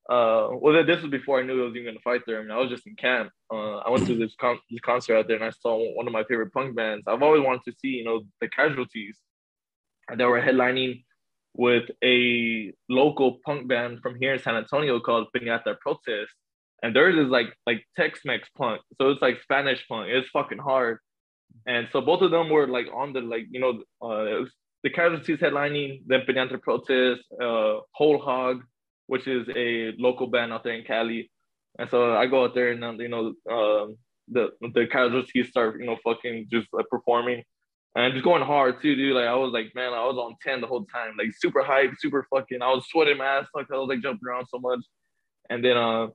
[0.10, 2.52] Uh, well, this was before I knew I was even gonna fight Thurman.
[2.52, 3.32] I was just in camp.
[3.52, 6.14] Uh, I went to this, con- this concert out there, and I saw one of
[6.14, 7.06] my favorite punk bands.
[7.08, 9.18] I've always wanted to see, you know, the Casualties,
[10.10, 11.04] that were headlining
[11.56, 16.32] with a local punk band from here in San Antonio called Piñata Protest.
[16.82, 20.10] And theirs is like like Tex-Mex punk, so it's like Spanish punk.
[20.10, 20.98] It's fucking hard.
[21.66, 24.46] And so both of them were like on the like you know uh,
[24.84, 28.64] the casualties headlining, then Piñata Protest, uh, Whole Hog,
[29.14, 31.30] which is a local band out there in Cali.
[31.78, 33.98] And so I go out there and, you know, um,
[34.28, 37.44] the the casualties start, you know, fucking just uh, performing
[37.96, 39.16] and just going hard too, dude.
[39.16, 42.00] Like I was like, man, I was on 10 the whole time, like super hyped,
[42.00, 44.80] super fucking, I was sweating my ass like I was like jumping around so much.
[45.52, 46.08] And then uh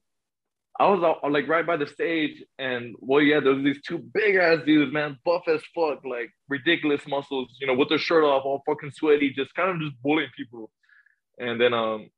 [0.81, 3.99] I was uh, like right by the stage, and well, yeah, there was these two
[3.99, 8.23] big ass dudes, man, buff as fuck, like ridiculous muscles, you know, with their shirt
[8.23, 10.71] off, all fucking sweaty, just kind of just bullying people.
[11.39, 12.11] And then um,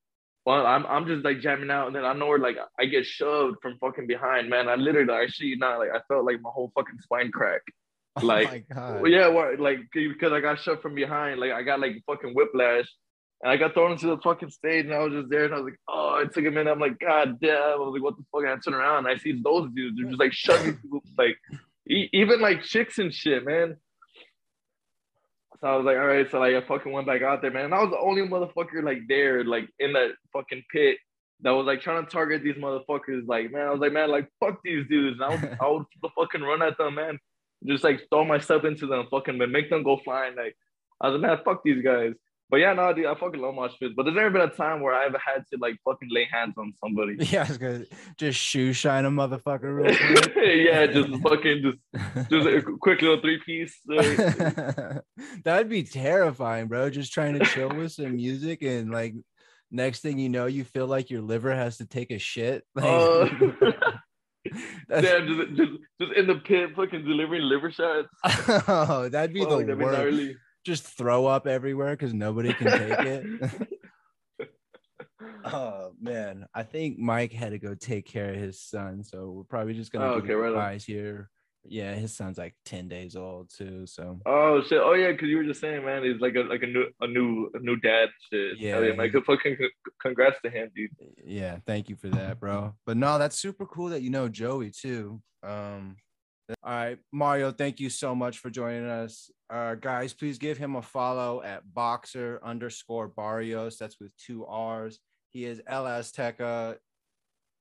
[0.51, 3.07] well, I'm I'm just like jamming out, and then I know where like I get
[3.07, 4.68] shoved from fucking behind, man.
[4.68, 7.62] I literally, I see you not like I felt like my whole fucking spine crack.
[8.16, 11.78] Oh like, oh yeah, what, like because I got shoved from behind, like I got
[11.78, 12.88] like fucking whiplash
[13.42, 15.59] and I got thrown into the fucking stage and I was just there and I
[15.59, 16.70] was like, oh, it took a minute.
[16.70, 17.57] I'm like, God damn.
[17.57, 18.42] I was like, what the fuck?
[18.42, 19.96] And I turn around and I see those dudes.
[19.96, 21.38] They're just like shoving people, like
[21.86, 23.76] even like chicks and shit, man.
[25.61, 26.31] So I was like, all right.
[26.31, 27.67] So like I fucking went back out there, man.
[27.67, 30.97] And I was the only motherfucker like there, like in that fucking pit
[31.43, 33.27] that was like trying to target these motherfuckers.
[33.27, 35.21] Like, man, I was like, man, like fuck these dudes.
[35.21, 37.19] And I would, I would fucking run at them, man.
[37.67, 40.35] Just like throw myself into them, fucking, but make them go flying.
[40.35, 40.57] Like,
[41.01, 42.13] I was like, man, fuck these guys.
[42.51, 43.94] But yeah, no, dude, I fucking love mosh pits.
[43.96, 46.72] But there's never been a time where I've had to like fucking lay hands on
[46.82, 47.16] somebody.
[47.30, 47.84] Yeah, I was gonna
[48.18, 49.94] just shoe shine a motherfucker real
[50.32, 50.66] quick.
[50.66, 53.76] yeah, just fucking just just a quick little three piece.
[53.90, 54.98] Uh,
[55.44, 56.90] That'd be terrifying, bro.
[56.90, 59.14] Just trying to chill with some music and like
[59.70, 62.64] next thing you know, you feel like your liver has to take a shit.
[62.74, 63.28] Like, uh,
[64.88, 68.09] damn, just, just just in the pit, fucking delivering liver shots.
[68.68, 69.98] oh, that'd be Fuck, the that'd worst.
[69.98, 70.36] gnarly.
[70.65, 73.51] Just throw up everywhere because nobody can take it.
[75.45, 79.45] oh man, I think Mike had to go take care of his son, so we're
[79.45, 80.79] probably just gonna Oh, okay, right on.
[80.79, 81.31] here.
[81.65, 84.81] Yeah, his son's like ten days old too, so Oh shit!
[84.83, 87.07] Oh yeah, because you were just saying, man, he's like a like a new a
[87.07, 88.09] new a new dad.
[88.33, 88.59] Shit.
[88.59, 89.11] Yeah, Hell yeah, man.
[89.27, 89.57] fucking
[90.01, 90.91] congrats to him, dude.
[91.23, 92.75] yeah, thank you for that, bro.
[92.87, 95.21] But no, that's super cool that you know Joey too.
[95.43, 95.97] Um,
[96.62, 99.30] all right, Mario, thank you so much for joining us.
[99.48, 103.76] Uh, guys, please give him a follow at boxer underscore Barrios.
[103.78, 104.98] That's with two R's.
[105.30, 106.76] He is El Azteca.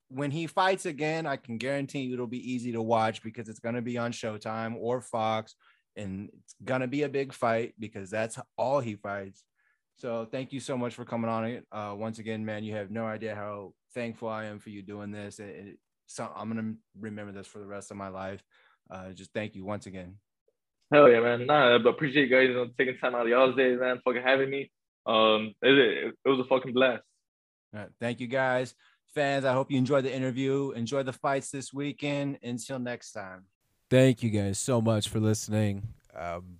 [0.09, 3.59] When he fights again, I can guarantee you it'll be easy to watch because it's
[3.59, 5.55] going to be on Showtime or Fox,
[5.95, 9.43] and it's going to be a big fight because that's all he fights.
[9.97, 11.65] So thank you so much for coming on it.
[11.71, 15.11] Uh, once again, man, you have no idea how thankful I am for you doing
[15.11, 15.39] this.
[15.39, 18.41] It, it, so I'm gonna remember this for the rest of my life.
[18.89, 20.15] Uh, just thank you once again.
[20.91, 21.45] Hell yeah, man.
[21.45, 23.99] Nah, I appreciate you guys you know, taking time out of y'all's days, man.
[24.03, 24.71] Fucking having me.
[25.05, 27.03] Um, it, it, it was a fucking blast.
[27.73, 28.73] All right, thank you guys,
[29.13, 29.45] fans.
[29.45, 30.71] I hope you enjoyed the interview.
[30.71, 32.39] Enjoy the fights this weekend.
[32.41, 33.45] Until next time.
[33.89, 35.87] Thank you guys so much for listening.
[36.15, 36.57] Um,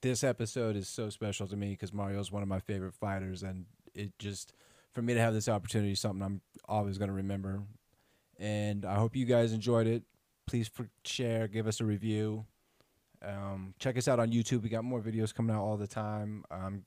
[0.00, 3.42] this episode is so special to me because Mario is one of my favorite fighters,
[3.42, 3.64] and
[3.94, 4.52] it just
[4.92, 7.62] for me to have this opportunity is something I'm always going to remember.
[8.38, 10.02] And I hope you guys enjoyed it.
[10.52, 10.70] Please
[11.02, 12.44] share, give us a review.
[13.22, 14.62] Um, check us out on YouTube.
[14.62, 16.44] We got more videos coming out all the time.
[16.50, 16.84] Um,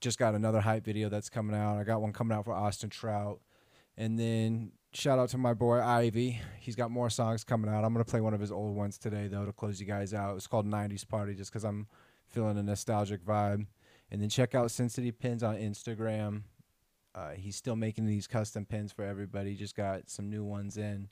[0.00, 1.78] just got another hype video that's coming out.
[1.78, 3.40] I got one coming out for Austin Trout.
[3.96, 6.40] And then shout out to my boy Ivy.
[6.58, 7.84] He's got more songs coming out.
[7.84, 10.34] I'm gonna play one of his old ones today though to close you guys out.
[10.34, 11.86] It's called 90s Party just because I'm
[12.26, 13.64] feeling a nostalgic vibe.
[14.10, 16.42] And then check out City Pins on Instagram.
[17.14, 19.54] Uh, he's still making these custom pins for everybody.
[19.54, 21.06] Just got some new ones in.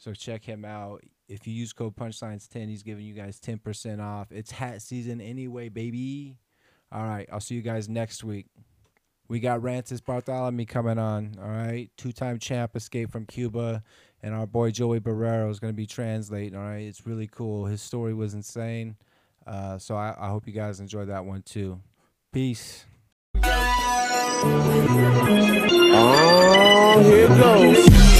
[0.00, 1.04] So check him out.
[1.28, 4.32] If you use code punchlines10, he's giving you guys 10% off.
[4.32, 6.38] It's hat season anyway, baby.
[6.90, 8.46] All right, I'll see you guys next week.
[9.28, 11.36] We got Rances Barthelemy coming on.
[11.40, 13.82] All right, two-time champ, escaped from Cuba,
[14.22, 16.56] and our boy Joey Barrero is going to be translating.
[16.56, 17.66] All right, it's really cool.
[17.66, 18.96] His story was insane.
[19.46, 21.78] Uh, so I, I hope you guys enjoy that one too.
[22.32, 22.86] Peace.
[25.92, 28.19] Oh, here goes.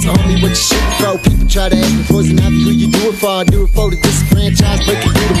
[0.00, 1.18] So homie, what you shooting for?
[1.18, 3.28] People try to act me poison ivy, who you do it for?
[3.28, 4.86] I do it for the disenfranchised,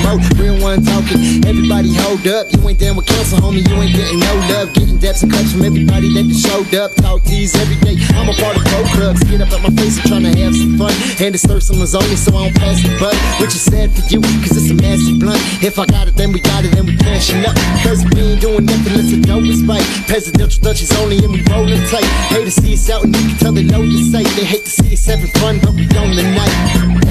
[0.08, 2.48] Real one talking, everybody hold up.
[2.48, 4.72] You ain't down with council, homie, you ain't getting no love.
[4.72, 6.96] Getting depths and cuts from everybody that just showed up.
[6.96, 9.20] Talk these every day, I'm a part of pro clubs.
[9.28, 10.96] Get up at my face and trying to have some fun.
[11.20, 13.12] And it's Thurston's only, so I don't pass the butt.
[13.36, 15.44] Which is sad for you, cause it's a massive blunt.
[15.60, 17.52] If I got it, then we got it, and we crashing up.
[17.84, 19.84] Cause we ain't doing nothing unless the dope is right.
[20.08, 22.08] Presidential Dutchies only, and we rolling tight.
[22.32, 24.24] Hate to see us out, and you can tell they know your sight.
[24.40, 26.56] They hate to see us having fun, but we on the night.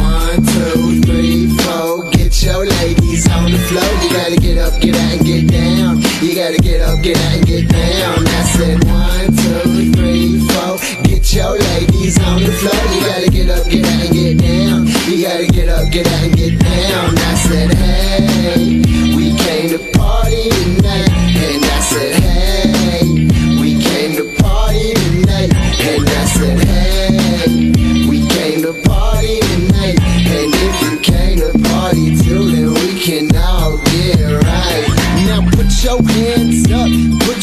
[0.02, 2.17] One, two, three, four.
[2.48, 3.84] Your ladies on the floor.
[4.02, 6.00] You gotta get up, get out, and get down.
[6.24, 8.26] You gotta get up, get out, and get down.
[8.26, 10.80] I said one, two, three, four.
[11.04, 12.80] Get your ladies on the floor.
[12.96, 14.88] You gotta get up, get out, and get down.
[15.12, 17.18] You gotta get up, get out, and get down.
[17.20, 18.80] I said, hey,
[19.18, 21.17] we came to party tonight.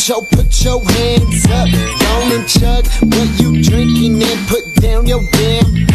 [0.08, 1.68] Your put your hands up.
[2.34, 5.86] And chug what you drinking and put down your damn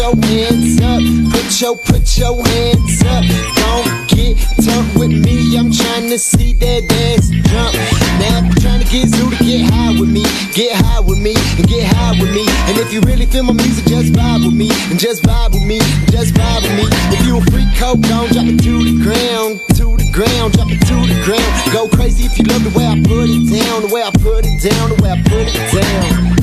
[0.00, 3.24] your put your hands up, put your put your hands up.
[3.60, 4.32] Don't get
[4.64, 5.58] turned with me.
[5.58, 7.76] I'm trying to see that ass jump.
[8.16, 10.24] Now you're trying to get Zoo to get high with me,
[10.56, 12.44] get high with me, and get high with me.
[12.68, 15.64] And if you really feel my music, just vibe with me, and just vibe with
[15.64, 15.78] me,
[16.08, 16.86] just vibe with me.
[17.12, 20.72] If you a freak, coke, don't drop it to the ground, to the ground, drop
[20.72, 21.50] it to the ground.
[21.72, 24.48] Go crazy if you love the way I put it down, the way I put
[24.48, 26.39] it down, the way I put it down.